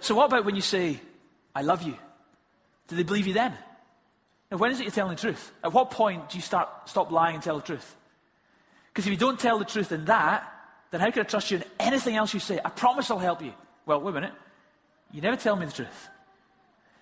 [0.00, 1.00] So what about when you say,
[1.54, 1.96] I love you?
[2.88, 3.54] Do they believe you then?
[4.50, 5.52] Now, when is it you're telling the truth?
[5.62, 7.96] At what point do you start, stop lying and tell the truth?
[8.92, 10.48] Because if you don't tell the truth in that,
[10.90, 12.60] then how can I trust you in anything else you say?
[12.62, 13.52] I promise I'll help you.
[13.86, 14.32] Well, wait a minute.
[15.12, 16.08] You never tell me the truth.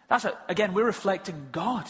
[0.09, 1.87] That's a, again, we're reflecting God.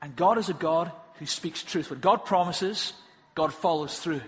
[0.00, 1.90] And God is a God who speaks truth.
[1.90, 2.92] When God promises,
[3.34, 4.22] God follows through.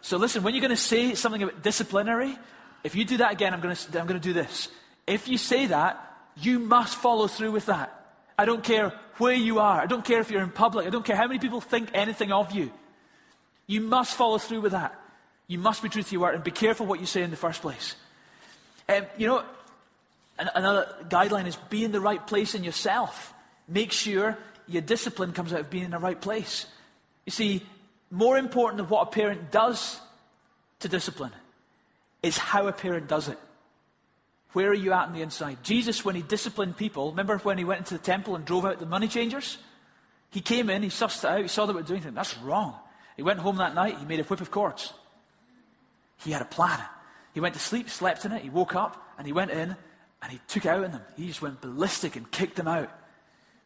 [0.00, 2.36] So listen, when you're going to say something about disciplinary,
[2.82, 4.68] if you do that again, I'm going to, I'm going to do this.
[5.06, 7.98] If you say that, you must follow through with that.
[8.38, 9.80] I don't care where you are.
[9.80, 10.86] I don't care if you're in public.
[10.86, 12.72] I don't care how many people think anything of you.
[13.66, 14.98] You must follow through with that.
[15.46, 17.36] You must be true to your word and be careful what you say in the
[17.36, 17.94] first place.
[18.88, 19.44] Um, you know,
[20.38, 23.32] another guideline is be in the right place in yourself.
[23.68, 26.66] Make sure your discipline comes out of being in the right place.
[27.26, 27.62] You see,
[28.10, 30.00] more important than what a parent does
[30.80, 31.32] to discipline
[32.22, 33.38] is how a parent does it.
[34.52, 35.58] Where are you at on the inside?
[35.62, 38.78] Jesus, when he disciplined people, remember when he went into the temple and drove out
[38.78, 39.56] the money changers?
[40.30, 42.14] He came in, he sussed it out, he saw that they were doing things.
[42.14, 42.74] That's wrong.
[43.16, 44.92] He went home that night, he made a whip of cords.
[46.18, 46.80] He had a plan.
[47.34, 49.76] He went to sleep, slept in it, he woke up, and he went in
[50.22, 51.02] and he took out on them.
[51.16, 52.90] He just went ballistic and kicked them out.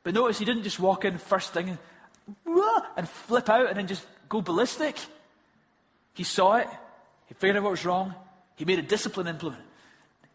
[0.03, 1.79] But notice he didn't just walk in first thing and,
[2.97, 4.97] and flip out and then just go ballistic.
[6.15, 6.69] He saw it,
[7.27, 8.15] he figured out what was wrong,
[8.57, 9.63] he made a discipline implement.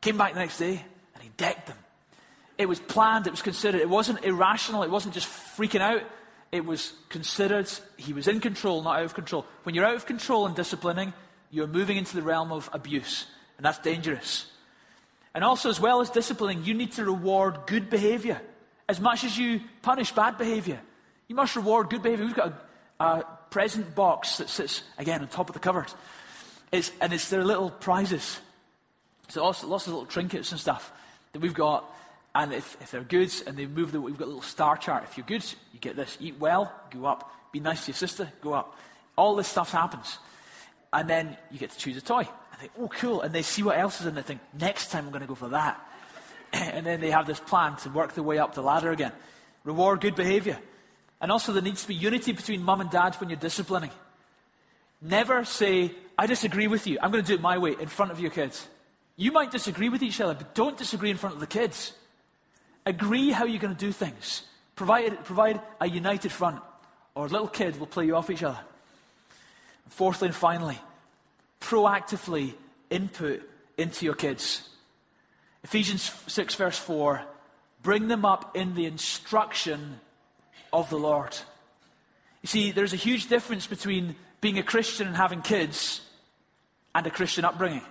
[0.01, 0.83] Came back the next day
[1.13, 1.77] and he decked them.
[2.57, 3.81] It was planned, it was considered.
[3.81, 6.03] It wasn't irrational, it wasn't just freaking out.
[6.51, 7.69] It was considered.
[7.97, 9.45] He was in control, not out of control.
[9.63, 11.13] When you're out of control and disciplining,
[11.49, 13.25] you're moving into the realm of abuse,
[13.57, 14.45] and that's dangerous.
[15.33, 18.41] And also, as well as disciplining, you need to reward good behavior
[18.89, 20.81] as much as you punish bad behavior.
[21.29, 22.25] You must reward good behavior.
[22.25, 22.53] We've got
[22.99, 25.87] a, a present box that sits, again, on top of the cupboard.
[26.73, 28.39] It's, and it's their little prizes.
[29.29, 30.91] So lots, lots of little trinkets and stuff
[31.31, 31.85] that we've got.
[32.33, 35.03] And if, if they're good and they move, the, we've got a little star chart.
[35.03, 36.17] If you're good, you get this.
[36.21, 37.31] Eat well, go up.
[37.51, 38.77] Be nice to your sister, go up.
[39.17, 40.17] All this stuff happens.
[40.93, 42.19] And then you get to choose a toy.
[42.19, 43.21] And think, oh, cool.
[43.21, 44.25] And they see what else is in it.
[44.25, 45.79] Think, next time I'm going to go for that.
[46.53, 49.11] and then they have this plan to work their way up the ladder again.
[49.63, 50.57] Reward good behavior.
[51.19, 53.91] And also, there needs to be unity between mum and dad when you're disciplining.
[55.01, 56.97] Never say, I disagree with you.
[57.01, 58.67] I'm going to do it my way in front of your kids.
[59.17, 61.93] You might disagree with each other, but don't disagree in front of the kids.
[62.85, 64.43] Agree how you're going to do things.
[64.75, 66.59] Provide, provide a united front,
[67.15, 68.59] or little kids will play you off each other.
[69.89, 70.79] Fourthly and finally,
[71.59, 72.53] proactively
[72.89, 73.41] input
[73.77, 74.67] into your kids.
[75.63, 77.21] Ephesians 6, verse 4
[77.83, 79.99] bring them up in the instruction
[80.71, 81.35] of the Lord.
[82.41, 86.01] You see, there's a huge difference between being a Christian and having kids
[86.93, 87.83] and a Christian upbringing.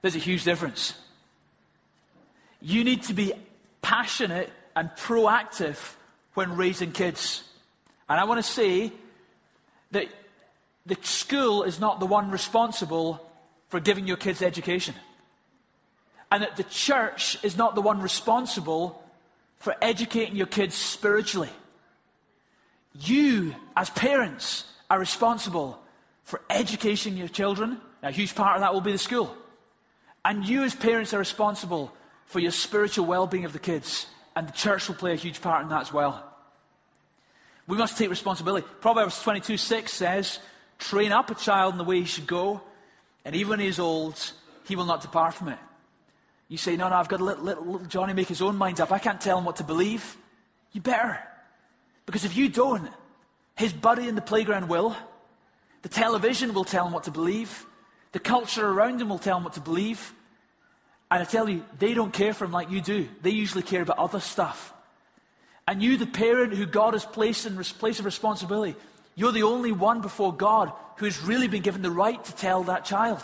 [0.00, 0.94] There's a huge difference.
[2.62, 3.32] You need to be
[3.82, 5.76] passionate and proactive
[6.34, 7.42] when raising kids.
[8.08, 8.92] And I want to say
[9.90, 10.06] that
[10.86, 13.28] the school is not the one responsible
[13.68, 14.94] for giving your kids education.
[16.30, 19.02] And that the church is not the one responsible
[19.58, 21.50] for educating your kids spiritually.
[22.98, 25.82] You, as parents, are responsible
[26.24, 27.80] for educating your children.
[28.02, 29.34] Now, a huge part of that will be the school.
[30.24, 31.92] And you, as parents, are responsible
[32.32, 34.06] for your spiritual well being of the kids.
[34.34, 36.26] And the church will play a huge part in that as well.
[37.66, 38.66] We must take responsibility.
[38.80, 40.38] Proverbs 22 6 says,
[40.78, 42.62] Train up a child in the way he should go,
[43.24, 44.18] and even when he is old,
[44.64, 45.58] he will not depart from it.
[46.48, 48.80] You say, No, no, I've got to let little, little Johnny make his own mind
[48.80, 48.90] up.
[48.90, 50.16] I can't tell him what to believe.
[50.72, 51.20] You better.
[52.06, 52.88] Because if you don't,
[53.56, 54.96] his buddy in the playground will.
[55.82, 57.66] The television will tell him what to believe.
[58.12, 60.14] The culture around him will tell him what to believe.
[61.12, 63.06] And I tell you, they don't care for him like you do.
[63.20, 64.72] They usually care about other stuff.
[65.68, 68.76] And you, the parent who God has placed in place of responsibility,
[69.14, 72.64] you're the only one before God who has really been given the right to tell
[72.64, 73.22] that child.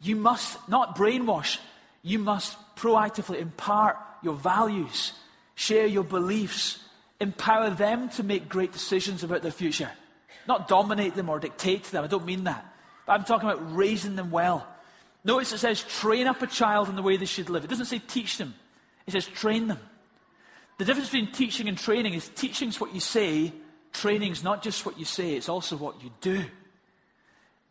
[0.00, 1.58] You must not brainwash,
[2.02, 5.12] you must proactively impart your values,
[5.54, 6.78] share your beliefs,
[7.20, 9.90] empower them to make great decisions about their future.
[10.48, 12.04] Not dominate them or dictate to them.
[12.04, 12.64] I don't mean that.
[13.04, 14.66] But I'm talking about raising them well.
[15.24, 17.64] Notice it says train up a child in the way they should live.
[17.64, 18.54] It doesn't say teach them,
[19.06, 19.78] it says train them.
[20.78, 23.52] The difference between teaching and training is teaching's what you say,
[23.92, 26.44] training's not just what you say, it's also what you do.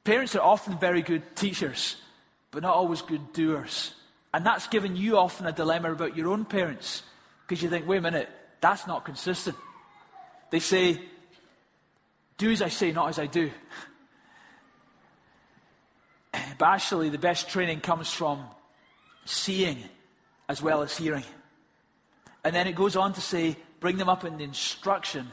[0.03, 1.97] Parents are often very good teachers,
[2.51, 3.93] but not always good doers.
[4.33, 7.03] And that's given you often a dilemma about your own parents,
[7.45, 8.29] because you think, wait a minute,
[8.61, 9.57] that's not consistent.
[10.51, 11.01] They say,
[12.37, 13.51] do as I say, not as I do.
[16.31, 18.45] But actually, the best training comes from
[19.25, 19.77] seeing
[20.47, 21.25] as well as hearing.
[22.43, 25.27] And then it goes on to say, bring them up in the instruction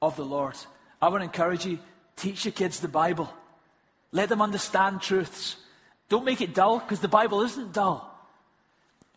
[0.00, 0.56] of the Lord.
[1.02, 1.78] I want to encourage you
[2.16, 3.32] teach your kids the Bible.
[4.12, 5.56] Let them understand truths.
[6.08, 8.12] Don't make it dull, because the Bible isn't dull.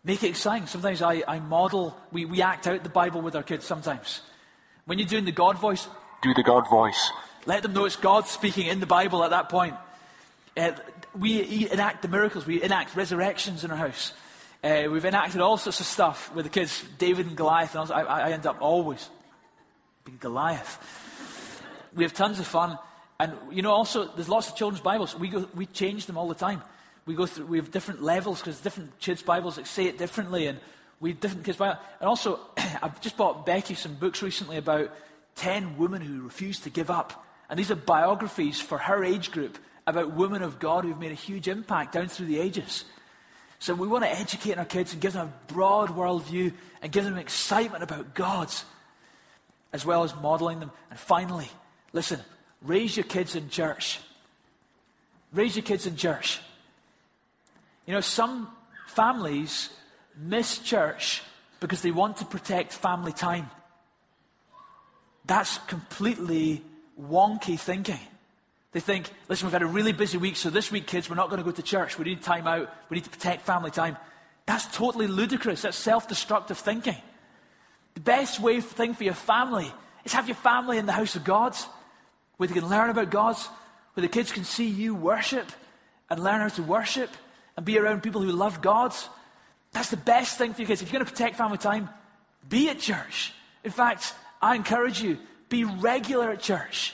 [0.03, 0.67] Make it exciting.
[0.67, 4.21] Sometimes I, I model, we, we act out the Bible with our kids sometimes.
[4.85, 5.87] When you're doing the God voice,
[6.21, 7.11] do the God voice.
[7.45, 9.75] Let them know it's God speaking in the Bible at that point.
[10.57, 10.71] Uh,
[11.17, 14.13] we enact the miracles, we enact resurrections in our house.
[14.63, 18.01] Uh, we've enacted all sorts of stuff with the kids, David and Goliath, and I,
[18.01, 19.09] I end up always
[20.03, 20.77] being Goliath.
[21.95, 22.77] We have tons of fun.
[23.19, 25.17] And, you know, also, there's lots of children's Bibles.
[25.17, 26.61] We, go, we change them all the time.
[27.05, 30.47] We go through, we have different levels because different kids' Bibles that say it differently.
[30.47, 30.59] And
[30.99, 31.83] we have different kids' Bibles.
[31.99, 32.39] And also,
[32.81, 34.93] I've just bought Becky some books recently about
[35.35, 37.25] 10 women who refused to give up.
[37.49, 39.57] And these are biographies for her age group
[39.89, 42.85] about women of God who've made a huge impact down through the ages.
[43.59, 47.03] So we want to educate our kids and give them a broad worldview and give
[47.03, 48.49] them excitement about God,
[49.73, 50.71] as well as modeling them.
[50.89, 51.49] And finally,
[51.91, 52.19] listen,
[52.61, 53.99] raise your kids in church.
[55.33, 56.39] Raise your kids in church.
[57.85, 58.47] You know, some
[58.87, 59.69] families
[60.17, 61.21] miss church
[61.59, 63.49] because they want to protect family time.
[65.25, 66.63] That's completely
[66.99, 67.99] wonky thinking.
[68.71, 71.29] They think, listen, we've had a really busy week, so this week, kids, we're not
[71.29, 71.97] going to go to church.
[71.97, 72.73] We need time out.
[72.89, 73.97] We need to protect family time.
[74.45, 75.63] That's totally ludicrous.
[75.63, 76.97] That's self destructive thinking.
[77.95, 79.71] The best way thing for your family
[80.05, 81.55] is have your family in the house of God,
[82.37, 83.37] where they can learn about God,
[83.93, 85.51] where the kids can see you worship
[86.09, 87.09] and learn how to worship
[87.57, 88.93] and be around people who love God.
[89.71, 90.81] That's the best thing for your kids.
[90.81, 91.89] If you're going to protect family time,
[92.47, 93.33] be at church.
[93.63, 95.17] In fact, I encourage you,
[95.49, 96.93] be regular at church.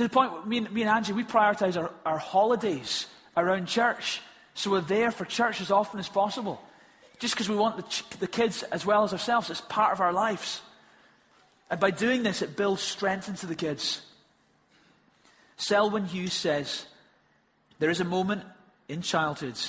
[0.00, 4.22] To the point, me and, me and Angie, we prioritize our, our holidays around church.
[4.54, 6.58] So we're there for church as often as possible.
[7.18, 10.00] Just because we want the, ch- the kids as well as ourselves, it's part of
[10.00, 10.62] our lives.
[11.70, 14.00] And by doing this, it builds strength into the kids.
[15.58, 16.86] Selwyn Hughes says,
[17.78, 18.42] There is a moment
[18.88, 19.60] in childhood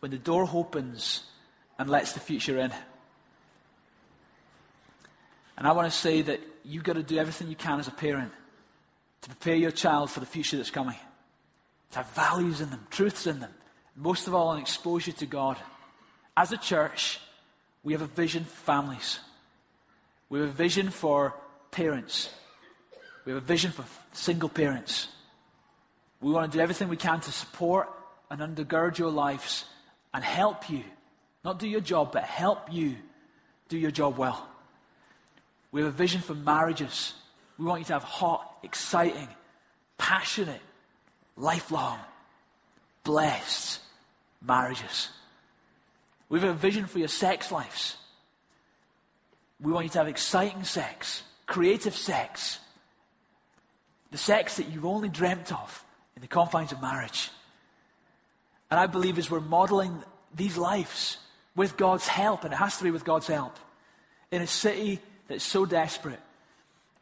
[0.00, 1.22] when the door opens
[1.78, 2.72] and lets the future in.
[5.58, 7.90] And I want to say that you've got to do everything you can as a
[7.90, 8.32] parent
[9.26, 10.94] to prepare your child for the future that's coming.
[11.92, 13.52] To have values in them, truths in them.
[13.96, 15.56] Most of all, an exposure to God.
[16.36, 17.18] As a church,
[17.82, 19.18] we have a vision for families.
[20.28, 21.34] We have a vision for
[21.72, 22.30] parents.
[23.24, 25.08] We have a vision for single parents.
[26.20, 27.88] We want to do everything we can to support
[28.30, 29.64] and undergird your lives
[30.14, 30.84] and help you.
[31.44, 32.96] Not do your job, but help you
[33.68, 34.48] do your job well.
[35.72, 37.14] We have a vision for marriages.
[37.58, 39.28] We want you to have hot, exciting,
[39.98, 40.60] passionate,
[41.36, 41.98] lifelong,
[43.04, 43.80] blessed
[44.42, 45.08] marriages.
[46.28, 47.96] We have a vision for your sex lives.
[49.60, 52.58] We want you to have exciting sex, creative sex,
[54.10, 55.84] the sex that you've only dreamt of
[56.14, 57.30] in the confines of marriage.
[58.70, 60.02] And I believe as we're modeling
[60.34, 61.18] these lives
[61.54, 63.56] with God's help, and it has to be with God's help,
[64.30, 66.20] in a city that's so desperate,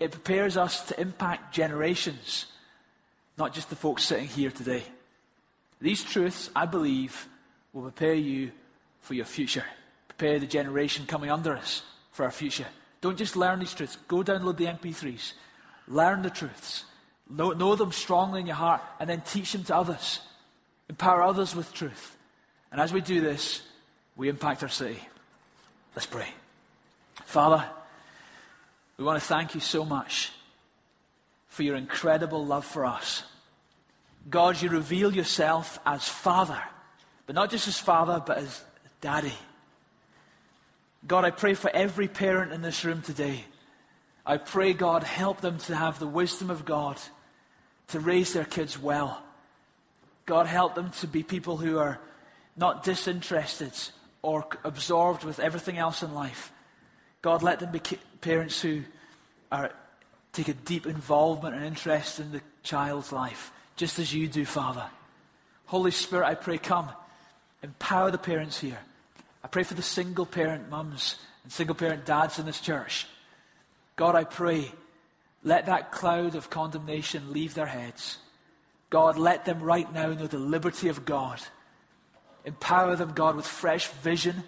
[0.04, 2.44] it prepares us to impact generations,
[3.38, 4.82] not just the folks sitting here today.
[5.80, 7.26] These truths, I believe,
[7.72, 8.52] will prepare you
[9.00, 9.64] for your future,
[10.08, 11.82] prepare the generation coming under us
[12.12, 12.66] for our future.
[13.00, 15.32] Don't just learn these truths, go download the MP3s,
[15.88, 16.84] learn the truths,
[17.30, 20.20] know, know them strongly in your heart, and then teach them to others.
[20.90, 22.16] Empower others with truth.
[22.70, 23.62] And as we do this,
[24.16, 25.00] we impact our city.
[25.94, 26.28] Let's pray.
[27.24, 27.64] Father,
[28.96, 30.32] we want to thank you so much
[31.48, 33.22] for your incredible love for us.
[34.28, 36.60] God, you reveal yourself as Father,
[37.26, 38.62] but not just as Father, but as
[39.00, 39.34] Daddy.
[41.06, 43.44] God, I pray for every parent in this room today.
[44.24, 46.98] I pray, God, help them to have the wisdom of God
[47.88, 49.22] to raise their kids well.
[50.24, 52.00] God, help them to be people who are
[52.56, 53.72] not disinterested
[54.22, 56.50] or absorbed with everything else in life,
[57.20, 57.80] God, let them be
[58.24, 58.82] parents who
[59.52, 59.70] are,
[60.32, 64.86] take a deep involvement and interest in the child's life, just as you do, Father.
[65.66, 66.88] Holy Spirit, I pray, come,
[67.62, 68.78] empower the parents here.
[69.42, 73.06] I pray for the single parent mums and single parent dads in this church.
[73.96, 74.72] God, I pray,
[75.42, 78.16] let that cloud of condemnation leave their heads.
[78.88, 81.40] God, let them right now know the liberty of God.
[82.46, 84.44] Empower them, God, with fresh vision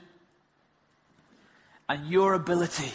[1.88, 2.92] and your ability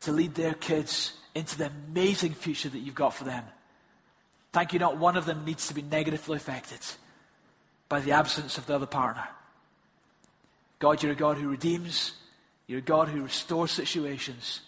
[0.00, 3.44] to lead their kids into the amazing future that you've got for them.
[4.52, 6.80] Thank you, not one of them needs to be negatively affected
[7.88, 9.26] by the absence of the other partner.
[10.78, 12.12] God, you're a God who redeems,
[12.66, 14.60] you're a God who restores situations.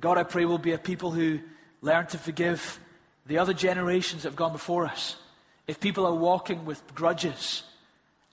[0.00, 1.40] God, I pray we'll be a people who
[1.82, 2.78] learn to forgive
[3.26, 5.16] the other generations that have gone before us.
[5.66, 7.64] If people are walking with grudges,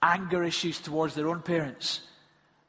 [0.01, 2.01] anger issues towards their own parents,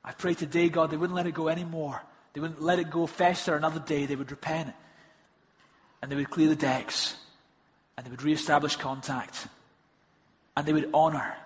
[0.05, 2.02] I pray today, God, they wouldn't let it go anymore.
[2.35, 4.07] They wouldn't let it go fester another day.
[4.07, 4.74] They would repent
[6.03, 7.16] and they would clear the decks
[7.97, 9.47] and they would re-establish contact
[10.57, 11.37] and they would honour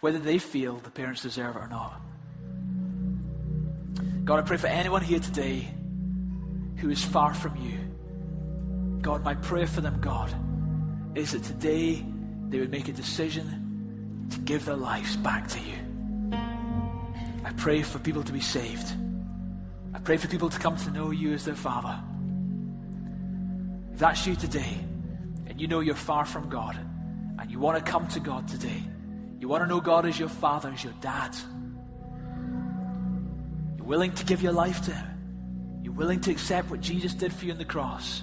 [0.00, 2.00] whether they feel the parents deserve it or not.
[4.24, 5.68] God, I pray for anyone here today
[6.76, 7.78] who is far from you.
[9.00, 10.32] God, my prayer for them, God,
[11.16, 12.04] is that today
[12.48, 15.76] they would make a decision to give their lives back to you.
[17.44, 18.92] I pray for people to be saved.
[20.04, 21.96] Pray for people to come to know you as their Father.
[23.92, 24.78] If that's you today,
[25.46, 26.76] and you know you're far from God,
[27.38, 28.82] and you want to come to God today,
[29.38, 31.36] you want to know God as your Father, as your Dad,
[33.76, 37.32] you're willing to give your life to Him, you're willing to accept what Jesus did
[37.32, 38.22] for you on the cross,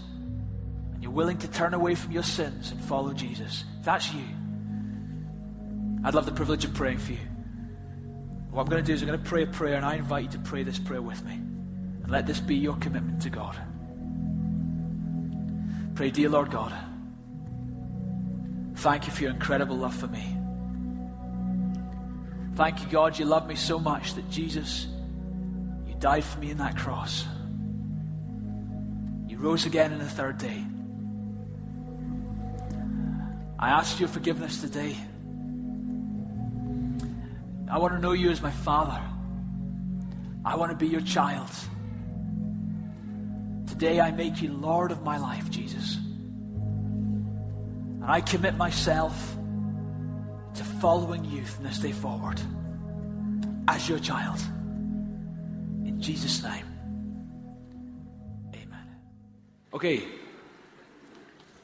[0.94, 3.64] and you're willing to turn away from your sins and follow Jesus.
[3.80, 4.24] If that's you,
[6.04, 7.20] I'd love the privilege of praying for you.
[8.52, 10.24] What I'm going to do is I'm going to pray a prayer, and I invite
[10.24, 11.40] you to pray this prayer with me.
[12.10, 13.56] And let this be your commitment to God.
[15.94, 16.74] Pray, dear Lord God,
[18.78, 20.36] thank you for your incredible love for me.
[22.56, 24.88] Thank you, God, you love me so much that Jesus,
[25.86, 27.28] you died for me in that cross.
[29.28, 30.64] You rose again in the third day.
[33.60, 34.98] I ask your forgiveness today.
[37.72, 39.00] I want to know you as my Father.
[40.44, 41.52] I want to be your child.
[43.80, 45.96] Today I make you Lord of my life, Jesus.
[47.96, 49.38] And I commit myself
[50.56, 52.42] to following you from this day forward
[53.70, 54.38] as your child.
[55.86, 56.66] In Jesus' name.
[58.54, 58.86] Amen.
[59.74, 60.04] Okay.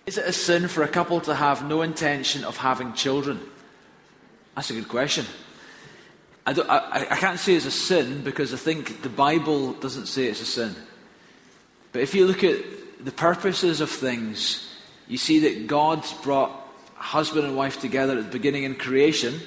[0.05, 3.41] Is it a sin for a couple to have no intention of having children?
[4.55, 5.26] That's a good question.
[6.45, 10.28] I, I, I, can't say it's a sin because I think the Bible doesn't say
[10.28, 10.76] it's a sin.
[11.95, 12.57] But if you look at
[13.05, 14.69] the purposes of things,
[15.07, 16.51] you see that God's brought
[16.95, 19.39] husband and wife together at the beginning in creation,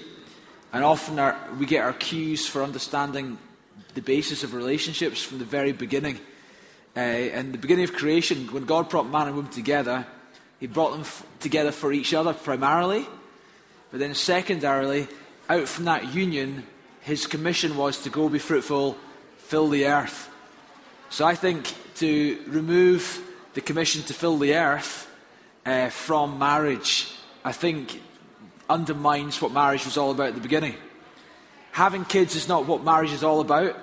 [0.73, 3.37] and often our, we get our cues for understanding
[3.93, 6.21] the basis of relationships from the very beginning.
[6.97, 10.07] Uh, the beginning of creation, when God brought man and woman together,
[10.59, 13.07] He brought them f- together for each other primarily,
[13.91, 15.07] but then secondarily,
[15.51, 16.67] out from that union,
[17.03, 18.97] his commission was to go be fruitful,
[19.37, 20.31] fill the earth.
[21.11, 23.23] So I think to remove
[23.55, 25.11] the commission to fill the earth
[25.67, 27.13] uh, from marriage,
[27.45, 28.01] I think
[28.69, 30.75] undermines what marriage was all about at the beginning.
[31.73, 33.77] Having kids is not what marriage is all about.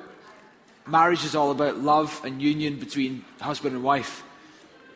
[0.87, 4.23] Marriage is all about love and union between husband and wife.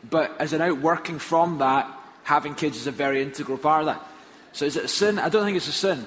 [0.08, 1.90] But as an outworking from that,
[2.22, 4.06] having kids is a very integral part of that.
[4.52, 5.18] So is it a sin?
[5.18, 6.06] I don't think it's a sin.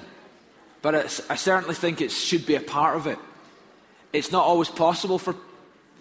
[0.81, 3.17] But I certainly think it should be a part of it.
[4.11, 5.35] It's not always possible for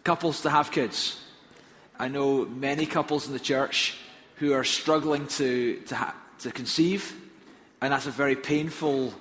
[0.05, 1.21] couples to have kids.
[1.99, 3.97] I know many couples in the church
[4.37, 7.15] who are struggling to, to, ha- to conceive,
[7.81, 9.15] and that's a very painful,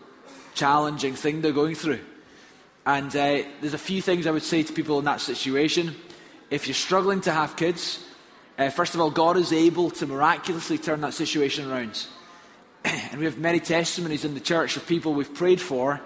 [0.56, 2.00] challenging thing they're going through.
[2.86, 5.96] And uh, there's a few things I would say to people in that situation.
[6.50, 8.04] If you're struggling to have kids,
[8.58, 12.08] uh, first of all, God is able to miraculously turn that situation around.
[12.84, 16.02] and we have many testimonies in the church of people we've prayed for,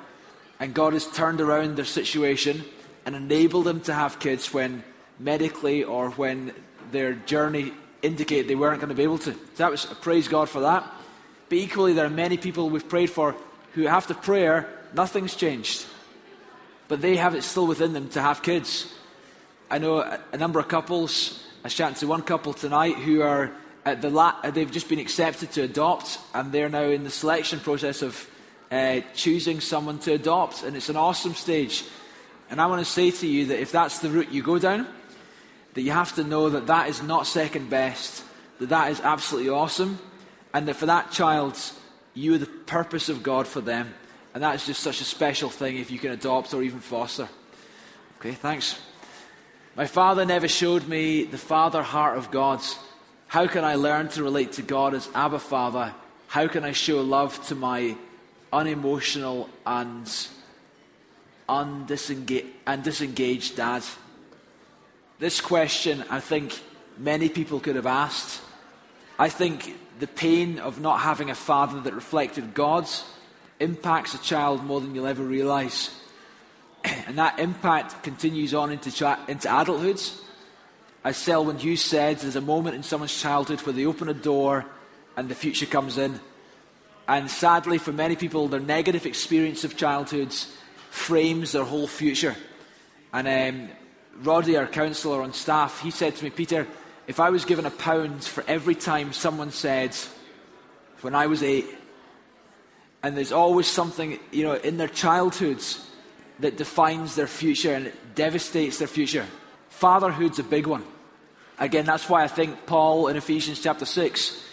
[0.60, 2.66] and God has turned around their situation
[3.06, 4.84] and enable them to have kids when
[5.20, 6.54] medically or when
[6.92, 7.72] their journey
[8.02, 9.34] indicated they weren't going to be able to.
[9.34, 10.92] So that was praise God for that.
[11.50, 13.36] But equally, there are many people we've prayed for
[13.74, 15.86] who, after prayer, nothing's changed,
[16.88, 18.92] but they have it still within them to have kids.
[19.70, 21.44] I know a, a number of couples.
[21.64, 23.52] I was chatting to one couple tonight who are
[23.86, 27.60] at the la- they've just been accepted to adopt, and they're now in the selection
[27.60, 28.28] process of
[28.72, 31.84] uh, choosing someone to adopt, and it's an awesome stage.
[32.50, 34.88] And I want to say to you that if that's the route you go down,
[35.74, 38.24] that you have to know that that is not second best,
[38.60, 40.00] that that is absolutely awesome,
[40.54, 41.60] and that for that child,
[42.14, 43.94] you are the purpose of God for them.
[44.34, 47.28] And that is just such a special thing if you can adopt or even foster.
[48.20, 48.80] Okay, thanks.
[49.76, 52.62] My father never showed me the father heart of God.
[53.28, 55.94] How can I learn to relate to God as Abba Father?
[56.28, 57.98] How can I show love to my
[58.54, 60.10] unemotional and,
[61.48, 63.84] undisengaged, and disengaged dad?
[65.20, 66.60] This question, I think
[66.98, 68.42] many people could have asked.
[69.18, 73.04] I think the pain of not having a father that reflected God's
[73.60, 75.90] impacts a child more than you'll ever realize.
[77.08, 78.90] And that impact continues on into,
[79.28, 80.02] into adulthood
[81.06, 84.66] as Selwyn Hughes said, there's a moment in someone's childhood where they open a door
[85.16, 86.20] and the future comes in.
[87.08, 90.52] And sadly, for many people, their negative experience of childhoods
[90.96, 92.36] frames their whole future.
[93.12, 93.70] And um,
[94.24, 96.66] Roddy, our counsellor on staff, he said to me, Peter,
[97.06, 99.96] if I was given a pound for every time someone said,
[101.02, 101.68] when I was eight,
[103.04, 105.86] and there's always something, you know, in their childhoods
[106.40, 109.26] that defines their future and it devastates their future.
[109.70, 110.84] Fatherhood's a big one.
[111.60, 114.44] Again, that's why I think Paul in Ephesians chapter 6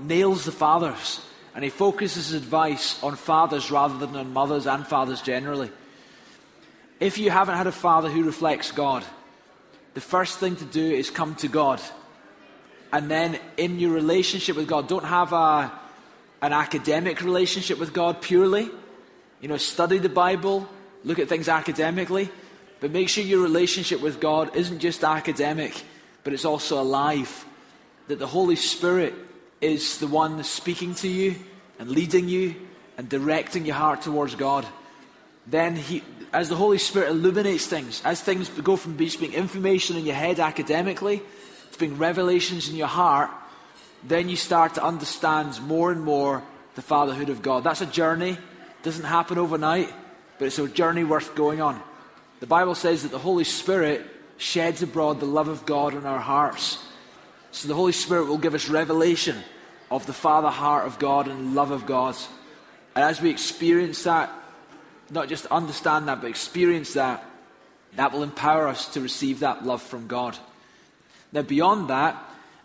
[0.00, 1.20] nails the fathers
[1.60, 5.70] and he focuses his advice on fathers rather than on mothers and fathers generally.
[6.98, 9.04] If you haven't had a father who reflects God,
[9.92, 11.78] the first thing to do is come to God.
[12.94, 15.70] And then in your relationship with God, don't have a,
[16.40, 18.70] an academic relationship with God purely.
[19.42, 20.66] You know, study the Bible,
[21.04, 22.30] look at things academically,
[22.80, 25.84] but make sure your relationship with God isn't just academic,
[26.24, 27.44] but it's also alive.
[28.08, 29.12] That the Holy Spirit
[29.60, 31.34] is the one speaking to you
[31.80, 32.54] and leading you
[32.96, 34.66] and directing your heart towards God.
[35.46, 40.04] Then, he, as the Holy Spirit illuminates things, as things go from being information in
[40.04, 41.22] your head academically
[41.72, 43.30] to being revelations in your heart,
[44.04, 46.42] then you start to understand more and more
[46.74, 47.64] the fatherhood of God.
[47.64, 48.32] That's a journey.
[48.32, 49.92] It doesn't happen overnight,
[50.38, 51.80] but it's a journey worth going on.
[52.40, 54.04] The Bible says that the Holy Spirit
[54.36, 56.78] sheds abroad the love of God in our hearts.
[57.52, 59.42] So the Holy Spirit will give us revelation
[59.90, 62.16] of the Father heart of God and love of God.
[62.94, 64.32] And as we experience that,
[65.10, 67.24] not just understand that, but experience that,
[67.96, 70.38] that will empower us to receive that love from God.
[71.32, 72.16] Now, beyond that,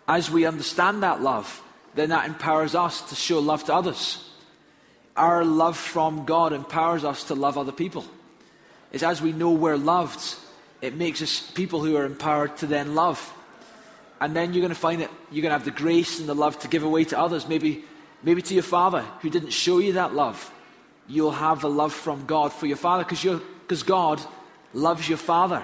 [0.08, 1.62] as we understand that love,
[1.96, 4.30] then that empowers us to show love to others.
[5.16, 8.06] Our love from God empowers us to love other people.
[8.92, 10.36] It's as we know we're loved,
[10.82, 13.34] it makes us people who are empowered to then love.
[14.22, 16.36] And then you're going to find that you're going to have the grace and the
[16.36, 17.48] love to give away to others.
[17.48, 17.84] Maybe,
[18.24, 20.52] maybe to your father who didn't show you that love.
[21.08, 24.22] You'll have the love from God for your father because God
[24.74, 25.64] loves your father,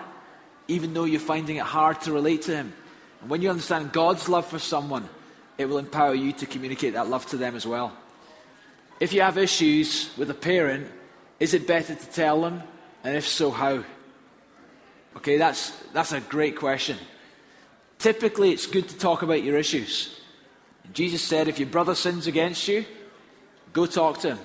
[0.67, 2.73] even though you're finding it hard to relate to him.
[3.21, 5.07] And when you understand God's love for someone,
[5.57, 7.95] it will empower you to communicate that love to them as well.
[8.99, 10.87] If you have issues with a parent,
[11.39, 12.61] is it better to tell them?
[13.03, 13.83] And if so, how?
[15.17, 16.97] Okay, that's, that's a great question.
[18.01, 20.19] Typically, it's good to talk about your issues.
[20.91, 22.83] Jesus said, if your brother sins against you,
[23.71, 24.39] go talk to him.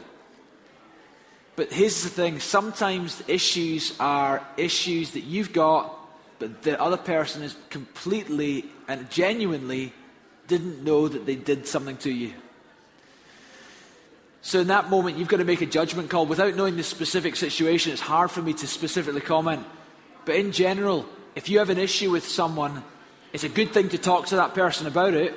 [1.57, 5.97] But here's the thing sometimes issues are issues that you've got
[6.39, 9.93] but the other person is completely and genuinely
[10.47, 12.33] didn't know that they did something to you.
[14.43, 16.27] So, in that moment, you've got to make a judgment call.
[16.27, 19.67] Without knowing the specific situation, it's hard for me to specifically comment.
[20.25, 22.85] But in general, if you have an issue with someone,
[23.37, 25.35] it's a good thing to talk to that person about it.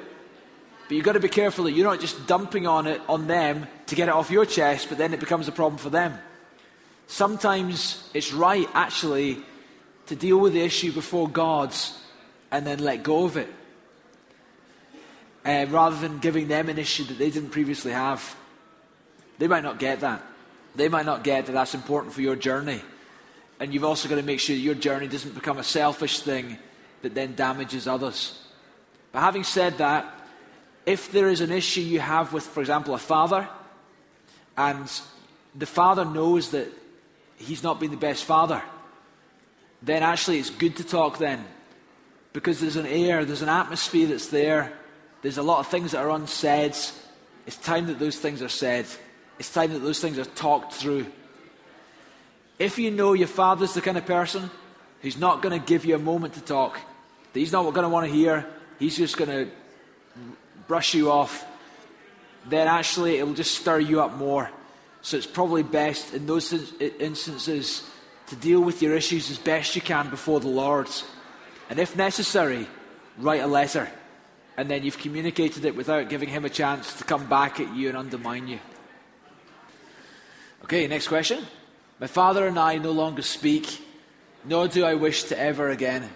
[0.87, 3.67] But you've got to be careful that you're not just dumping on it on them
[3.87, 6.17] to get it off your chest, but then it becomes a problem for them.
[7.07, 9.39] Sometimes it's right, actually,
[10.05, 12.01] to deal with the issue before God's
[12.51, 13.53] and then let go of it.
[15.43, 18.33] Uh, rather than giving them an issue that they didn't previously have.
[19.39, 20.23] They might not get that.
[20.73, 22.81] They might not get that that's important for your journey.
[23.59, 26.59] And you've also got to make sure your journey doesn't become a selfish thing
[27.01, 28.41] that then damages others.
[29.11, 30.05] But having said that,
[30.85, 33.47] if there is an issue you have with, for example, a father,
[34.57, 34.91] and
[35.55, 36.67] the father knows that
[37.37, 38.61] he's not been the best father,
[39.81, 41.45] then actually it's good to talk then.
[42.33, 44.73] Because there's an air, there's an atmosphere that's there,
[45.21, 46.75] there's a lot of things that are unsaid.
[47.45, 48.85] It's time that those things are said,
[49.39, 51.07] it's time that those things are talked through.
[52.59, 54.51] If you know your father's the kind of person
[55.01, 56.79] who's not going to give you a moment to talk,
[57.33, 58.45] that he's not going to want to hear,
[58.79, 59.51] he's just going to
[60.67, 61.45] brush you off,
[62.47, 64.49] then actually it will just stir you up more.
[65.01, 67.89] So it's probably best in those instances
[68.27, 70.89] to deal with your issues as best you can before the Lord.
[71.69, 72.67] And if necessary,
[73.17, 73.89] write a letter.
[74.57, 77.87] And then you've communicated it without giving him a chance to come back at you
[77.89, 78.59] and undermine you.
[80.63, 81.45] Okay, next question.
[81.99, 83.81] My father and I no longer speak,
[84.45, 86.09] nor do I wish to ever again.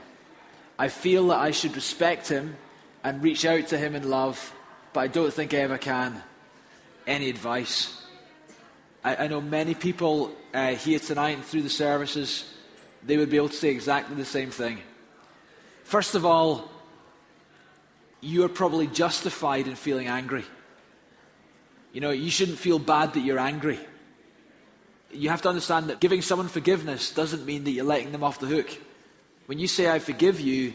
[0.84, 2.58] I feel that I should respect him
[3.06, 4.54] and reach out to him in love,
[4.92, 6.22] but I don't think I ever can.
[7.08, 8.04] Any advice?
[9.02, 12.54] I, I know many people uh, here tonight and through the services,
[13.02, 14.80] they would be able to say exactly the same thing.
[15.86, 16.70] First of all,
[18.20, 20.44] you are probably justified in feeling angry.
[21.94, 23.80] You know, you shouldn't feel bad that you're angry.
[25.14, 28.42] You have to understand that giving someone forgiveness doesn't mean that you're letting them off
[28.42, 28.68] the hook.
[29.46, 30.74] When you say, I forgive you,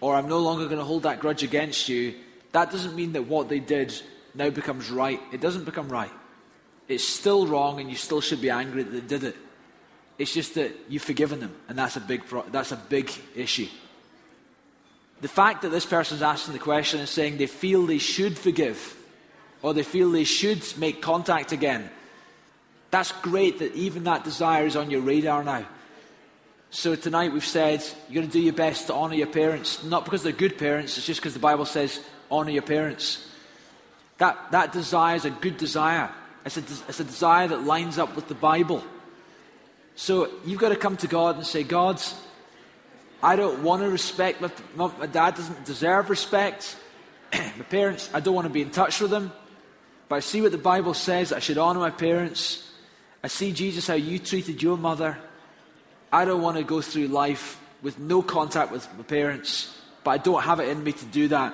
[0.00, 2.14] or I'm no longer going to hold that grudge against you,
[2.52, 3.94] that doesn't mean that what they did
[4.34, 5.20] now becomes right.
[5.32, 6.10] It doesn't become right.
[6.88, 9.36] It's still wrong, and you still should be angry that they did it.
[10.18, 13.68] It's just that you've forgiven them, and that's a big, pro- that's a big issue.
[15.20, 18.96] The fact that this person's asking the question and saying they feel they should forgive,
[19.62, 21.90] or they feel they should make contact again,
[22.90, 25.66] that's great that even that desire is on your radar now.
[26.74, 30.04] So tonight we've said you're going to do your best to honour your parents, not
[30.04, 32.00] because they're good parents, it's just because the Bible says
[32.32, 33.24] honour your parents.
[34.18, 36.10] That, that desire is a good desire.
[36.44, 38.82] It's a, it's a desire that lines up with the Bible.
[39.94, 42.02] So you've got to come to God and say, God,
[43.22, 46.76] I don't want to respect my, my, dad doesn't deserve respect.
[47.32, 49.32] my parents, I don't want to be in touch with them.
[50.08, 51.32] But I see what the Bible says.
[51.32, 52.68] I should honor my parents.
[53.22, 55.18] I see Jesus how you treated your mother.
[56.14, 60.18] I don't want to go through life with no contact with my parents, but I
[60.18, 61.52] don't have it in me to do that.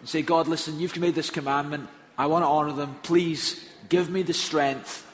[0.00, 1.88] And say, God, listen, you've made this commandment.
[2.18, 2.96] I want to honor them.
[3.04, 5.06] Please give me the strength.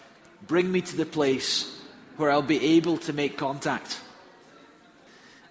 [0.47, 1.79] Bring me to the place
[2.17, 4.01] where I'll be able to make contact.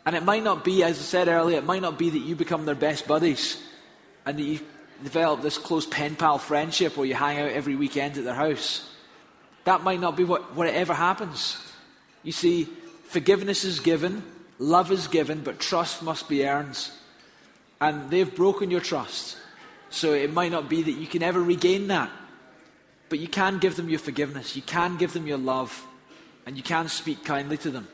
[0.04, 2.36] And it might not be, as I said earlier, it might not be that you
[2.36, 3.62] become their best buddies
[4.26, 4.62] and that you
[5.04, 8.90] develop this close pen pal friendship where you hang out every weekend at their house.
[9.66, 11.62] That might not be what, what ever happens.
[12.24, 12.68] You see,
[13.08, 14.24] forgiveness is given,
[14.60, 16.90] love is given, but trust must be earned.
[17.80, 19.38] And they've broken your trust.
[19.90, 22.12] So it might not be that you can ever regain that.
[23.10, 25.86] But you can give them your forgiveness, you can give them your love,
[26.46, 27.88] and you can speak kindly to them.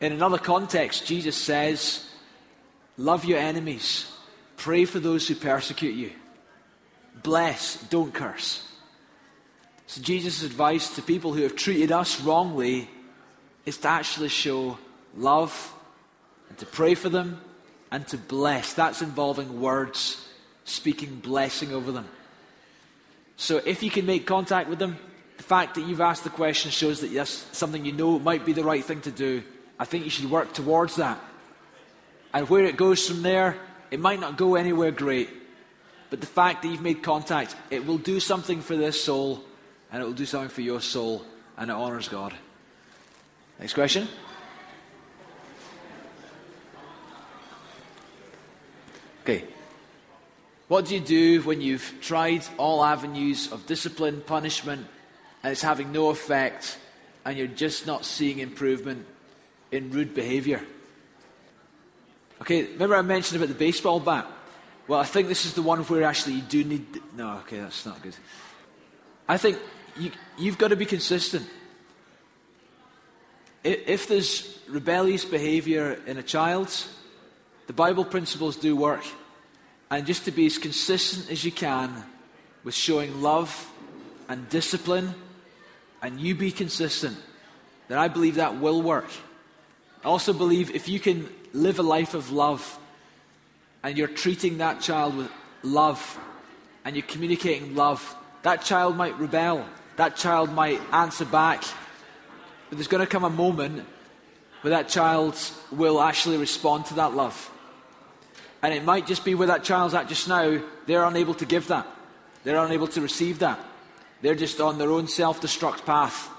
[0.00, 2.08] In another context, Jesus says,
[2.96, 4.10] Love your enemies,
[4.56, 6.10] pray for those who persecute you,
[7.22, 8.68] bless, don't curse.
[9.86, 12.88] So, Jesus' advice to people who have treated us wrongly
[13.64, 14.78] is to actually show
[15.16, 15.72] love
[16.48, 17.40] and to pray for them
[17.90, 18.74] and to bless.
[18.74, 20.26] That's involving words,
[20.64, 22.08] speaking blessing over them.
[23.36, 24.98] So, if you can make contact with them,
[25.36, 28.52] the fact that you've asked the question shows that that's something you know might be
[28.52, 29.42] the right thing to do.
[29.78, 31.18] I think you should work towards that.
[32.32, 33.56] And where it goes from there,
[33.90, 35.28] it might not go anywhere great.
[36.10, 39.42] But the fact that you've made contact, it will do something for this soul,
[39.90, 41.24] and it will do something for your soul,
[41.56, 42.34] and it honours God.
[43.62, 44.08] Next question.
[49.22, 49.44] Okay.
[50.66, 54.88] What do you do when you've tried all avenues of discipline, punishment,
[55.44, 56.76] and it's having no effect,
[57.24, 59.06] and you're just not seeing improvement
[59.70, 60.64] in rude behavior.
[62.40, 64.26] Okay, remember I mentioned about the baseball bat?
[64.88, 67.00] Well, I think this is the one where actually you do need.
[67.16, 68.16] No, okay, that's not good.
[69.28, 69.56] I think
[69.96, 71.48] you, you've got to be consistent.
[73.64, 76.74] If there's rebellious behavior in a child,
[77.68, 79.04] the Bible principles do work.
[79.90, 82.04] And just to be as consistent as you can
[82.64, 83.70] with showing love
[84.28, 85.14] and discipline
[86.00, 87.16] and you be consistent,
[87.88, 89.10] then I believe that will work.
[90.04, 92.78] I also believe if you can live a life of love
[93.84, 95.30] and you're treating that child with
[95.62, 96.18] love
[96.84, 99.64] and you're communicating love, that child might rebel.
[99.96, 101.62] That child might answer back.
[102.72, 103.84] But there's going to come a moment
[104.62, 105.38] where that child
[105.70, 107.50] will actually respond to that love.
[108.62, 111.68] And it might just be where that child's at just now, they're unable to give
[111.68, 111.86] that.
[112.44, 113.60] They're unable to receive that.
[114.22, 116.30] They're just on their own self destruct path.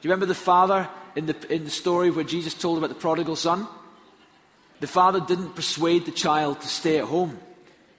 [0.00, 2.94] Do you remember the father in the, in the story where Jesus told about the
[2.94, 3.66] prodigal son?
[4.78, 7.36] The father didn't persuade the child to stay at home.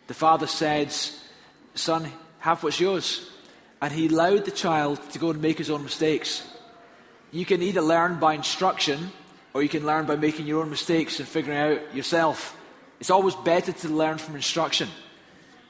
[0.08, 0.94] The father said,
[1.76, 2.10] Son,
[2.40, 3.30] have what's yours.
[3.82, 6.48] And he allowed the child to go and make his own mistakes.
[7.32, 9.12] You can either learn by instruction
[9.54, 12.58] or you can learn by making your own mistakes and figuring out yourself.
[13.00, 14.90] It's always better to learn from instruction.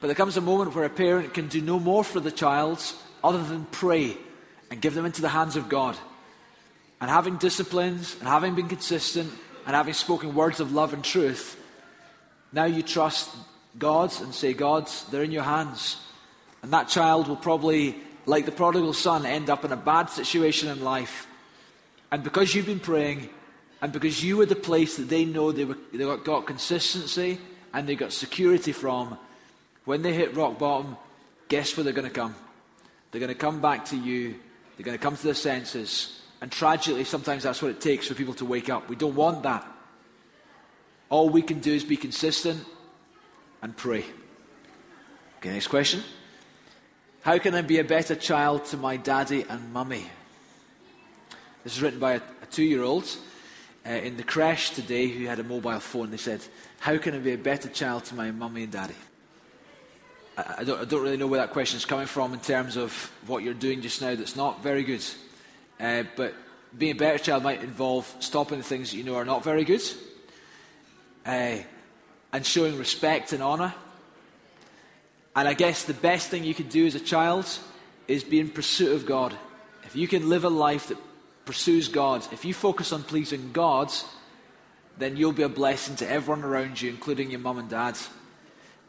[0.00, 2.82] But there comes a moment where a parent can do no more for the child
[3.22, 4.16] other than pray
[4.70, 5.96] and give them into the hands of God.
[7.00, 9.32] And having disciplines and having been consistent
[9.66, 11.56] and having spoken words of love and truth,
[12.52, 13.30] now you trust
[13.78, 15.96] God and say, God, they're in your hands.
[16.62, 20.68] And that child will probably, like the prodigal son, end up in a bad situation
[20.68, 21.26] in life.
[22.12, 23.30] And because you've been praying,
[23.80, 27.38] and because you were the place that they know they, were, they got, got consistency
[27.72, 29.18] and they got security from,
[29.86, 30.98] when they hit rock bottom,
[31.48, 32.34] guess where they're going to come?
[33.10, 34.36] They're going to come back to you.
[34.76, 36.20] They're going to come to their senses.
[36.42, 38.90] And tragically, sometimes that's what it takes for people to wake up.
[38.90, 39.66] We don't want that.
[41.08, 42.62] All we can do is be consistent
[43.62, 44.04] and pray.
[45.38, 46.02] Okay, next question.
[47.22, 50.06] How can I be a better child to my daddy and mummy?
[51.64, 53.06] This is written by a, a two year old.
[53.84, 56.10] uh, in the creche today who had a mobile phone.
[56.10, 56.40] They said,
[56.78, 58.94] How can I be a better child to my mummy and daddy?
[60.36, 62.76] I, I, don't, I don't really know where that question is coming from in terms
[62.76, 62.92] of
[63.26, 65.04] what you're doing just now that's not very good.
[65.80, 66.34] Uh, but
[66.76, 69.64] being a better child might involve stopping the things that you know are not very
[69.64, 69.82] good
[71.26, 71.56] uh,
[72.32, 73.74] and showing respect and honour.
[75.34, 77.46] And I guess the best thing you could do as a child
[78.06, 79.34] is be in pursuit of God.
[79.84, 80.98] If you can live a life that
[81.44, 83.92] pursues God, if you focus on pleasing God,
[84.98, 87.96] then you'll be a blessing to everyone around you, including your mum and dad.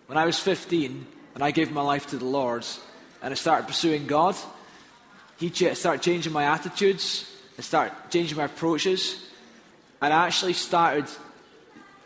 [0.07, 1.05] When I was 15
[1.35, 2.65] and I gave my life to the Lord
[3.21, 4.35] and I started pursuing God,
[5.37, 9.17] He started changing my attitudes, I started changing my approaches,
[10.01, 11.05] and I actually started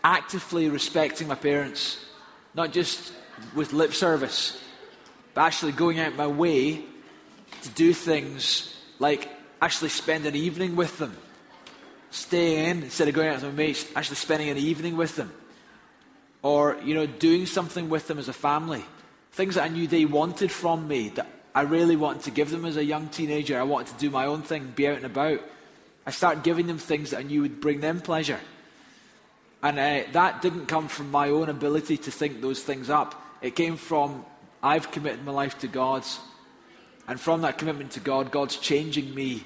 [0.03, 1.97] actively respecting my parents,
[2.53, 3.11] not just
[3.55, 4.61] with lip service,
[5.33, 6.83] but actually going out my way
[7.63, 9.29] to do things like
[9.61, 11.15] actually spend an evening with them.
[12.09, 15.31] Stay in instead of going out with my mates, actually spending an evening with them.
[16.41, 18.85] Or, you know, doing something with them as a family.
[19.31, 22.65] Things that I knew they wanted from me that I really wanted to give them
[22.65, 23.59] as a young teenager.
[23.59, 25.41] I wanted to do my own thing, be out and about.
[26.05, 28.39] I started giving them things that I knew would bring them pleasure.
[29.61, 33.21] And uh, that didn't come from my own ability to think those things up.
[33.41, 34.25] It came from
[34.61, 36.19] I've committed my life to God's.
[37.07, 39.43] And from that commitment to God, God's changing me.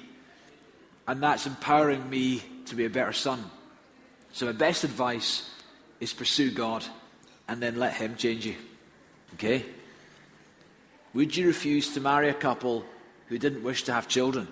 [1.06, 3.50] And that's empowering me to be a better son.
[4.32, 5.48] So, my best advice
[6.00, 6.84] is pursue God
[7.48, 8.54] and then let Him change you.
[9.34, 9.64] Okay?
[11.14, 12.84] Would you refuse to marry a couple
[13.28, 14.48] who didn't wish to have children?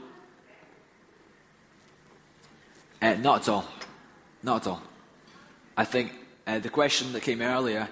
[3.00, 3.64] Uh, not at all.
[4.42, 4.82] Not at all.
[5.76, 6.12] I think
[6.46, 7.88] uh, the question that came earlier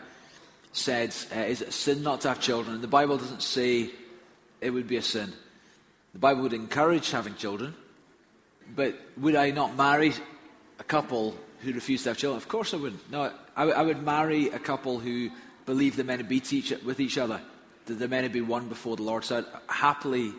[0.73, 2.74] said, uh, Is it sin not to have children?
[2.74, 3.90] And the Bible doesn't say
[4.60, 5.32] it would be a sin.
[6.12, 7.74] The Bible would encourage having children,
[8.74, 10.12] but would I not marry
[10.78, 12.36] a couple who refuse to have children?
[12.36, 13.10] Of course I wouldn't.
[13.10, 15.30] No, I, I would marry a couple who
[15.66, 17.40] believe they're meant to be each, with each other,
[17.86, 19.24] that they're meant to be one before the Lord.
[19.24, 20.32] So I'd happily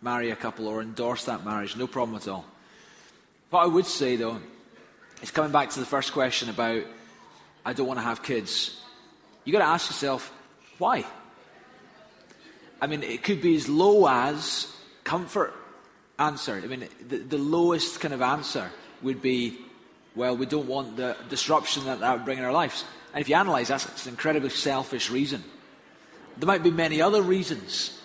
[0.00, 2.44] marry a couple or endorse that marriage, no problem at all.
[3.50, 4.40] What I would say, though,
[5.22, 6.84] is coming back to the first question about
[7.64, 8.80] I don't want to have kids.
[9.44, 10.32] You've got to ask yourself,
[10.78, 11.04] why?
[12.80, 14.72] I mean, it could be as low as
[15.04, 15.54] comfort
[16.18, 16.60] answer.
[16.62, 18.70] I mean, the, the lowest kind of answer
[19.02, 19.58] would be,
[20.14, 22.84] well, we don't want the disruption that that would bring in our lives.
[23.14, 25.42] And if you analyse that, it's an incredibly selfish reason.
[26.36, 27.98] There might be many other reasons,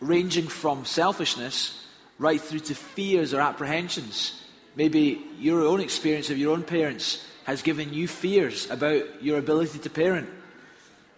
[0.00, 1.84] ranging from selfishness
[2.18, 4.40] right through to fears or apprehensions.
[4.76, 9.80] Maybe your own experience of your own parents has given you fears about your ability
[9.80, 10.28] to parent.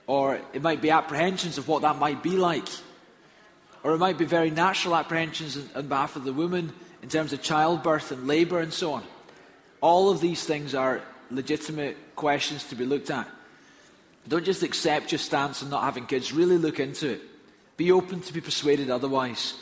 [0.07, 2.69] Or it might be apprehensions of what that might be like.
[3.87, 6.73] Or it might be very natural apprehensions on behalf of the woman
[7.05, 9.05] in terms of childbirth and labour and so on.
[9.81, 13.29] All of these things are legitimate questions to be looked at.
[14.27, 17.21] Don't just accept your stance on not having kids, really look into it.
[17.77, 19.55] Be open to be persuaded otherwise.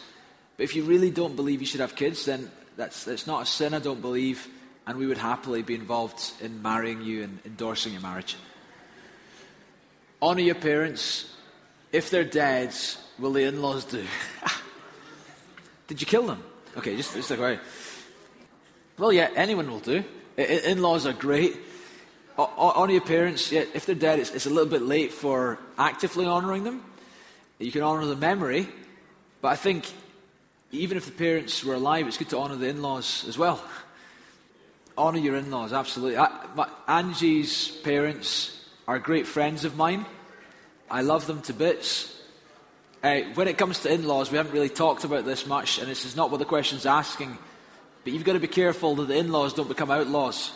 [0.56, 3.46] But if you really don't believe you should have kids, then that's, that's not a
[3.46, 4.48] sin, I don't believe,
[4.86, 8.38] and we would happily be involved in marrying you and endorsing your marriage.
[10.22, 11.30] Honour your parents.
[11.92, 12.74] If they're dead,
[13.18, 14.04] will the in laws do?
[15.86, 16.42] Did you kill them?
[16.76, 17.60] Okay, just, just like, right.
[18.98, 20.04] Well, yeah, anyone will do.
[20.36, 21.56] In laws are great.
[22.38, 23.52] Honour your parents.
[23.52, 26.82] Yeah, if they're dead, it's, it's a little bit late for actively honouring them.
[27.58, 28.68] You can honour the memory,
[29.40, 29.92] but I think
[30.72, 33.62] even if the parents were alive, it's good to honour the in laws as well.
[34.98, 36.18] Honour your in laws, absolutely.
[36.18, 40.04] I, my, Angie's parents are great friends of mine.
[40.90, 42.20] I love them to bits.
[43.04, 45.88] Uh, when it comes to in laws, we haven't really talked about this much, and
[45.88, 47.36] this is not what the question's asking.
[48.02, 50.52] But you've got to be careful that the in laws don't become outlaws,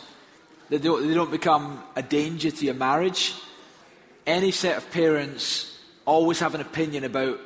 [0.67, 3.35] they don't, they don't become a danger to your marriage.
[4.25, 7.39] Any set of parents always have an opinion about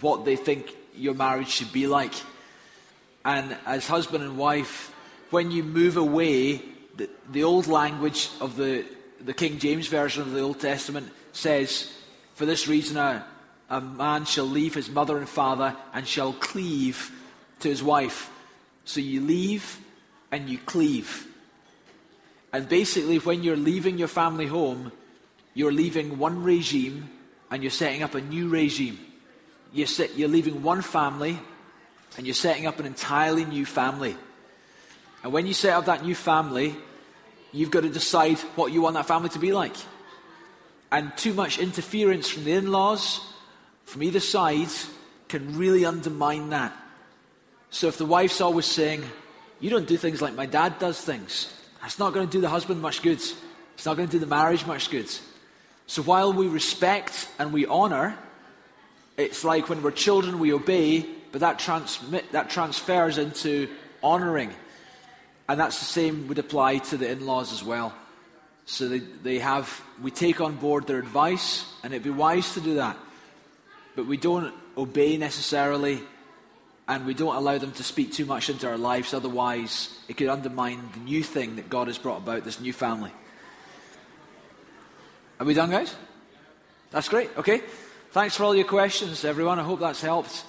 [0.00, 2.14] what they think your marriage should be like.
[3.24, 4.92] And as husband and wife,
[5.30, 6.60] when you move away,
[6.96, 8.84] the, the old language of the,
[9.24, 11.92] the King James Version of the Old Testament says,
[12.34, 13.24] For this reason, a,
[13.70, 17.12] a man shall leave his mother and father and shall cleave
[17.60, 18.30] to his wife.
[18.84, 19.78] So you leave
[20.32, 21.26] and you cleave.
[22.52, 24.90] And basically, when you're leaving your family home,
[25.54, 27.08] you're leaving one regime
[27.50, 28.98] and you're setting up a new regime.
[29.72, 31.38] You're, set, you're leaving one family
[32.16, 34.16] and you're setting up an entirely new family.
[35.22, 36.74] And when you set up that new family,
[37.52, 39.76] you've got to decide what you want that family to be like.
[40.90, 43.20] And too much interference from the in laws,
[43.90, 44.68] from either side,
[45.26, 46.72] can really undermine that.
[47.70, 49.02] So if the wife's always saying,
[49.58, 51.52] You don't do things like my dad does things,
[51.82, 53.18] That's not going to do the husband much good.
[53.18, 55.08] It's not going to do the marriage much good.
[55.88, 58.16] So while we respect and we honour,
[59.16, 63.68] it's like when we're children we obey, but that, transmit, that transfers into
[64.04, 64.50] honouring.
[65.48, 67.92] And that's the same would apply to the in laws as well.
[68.66, 72.60] So they, they have, we take on board their advice, and it'd be wise to
[72.60, 72.96] do that.
[74.00, 76.00] But we don't obey necessarily,
[76.88, 80.28] and we don't allow them to speak too much into our lives, otherwise, it could
[80.28, 83.12] undermine the new thing that God has brought about, this new family.
[85.38, 85.94] Are we done, guys?
[86.90, 87.28] That's great.
[87.36, 87.60] Okay.
[88.12, 89.58] Thanks for all your questions, everyone.
[89.58, 90.44] I hope that's helped.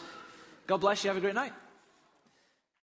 [0.65, 1.09] God bless you.
[1.09, 1.51] Have a great night.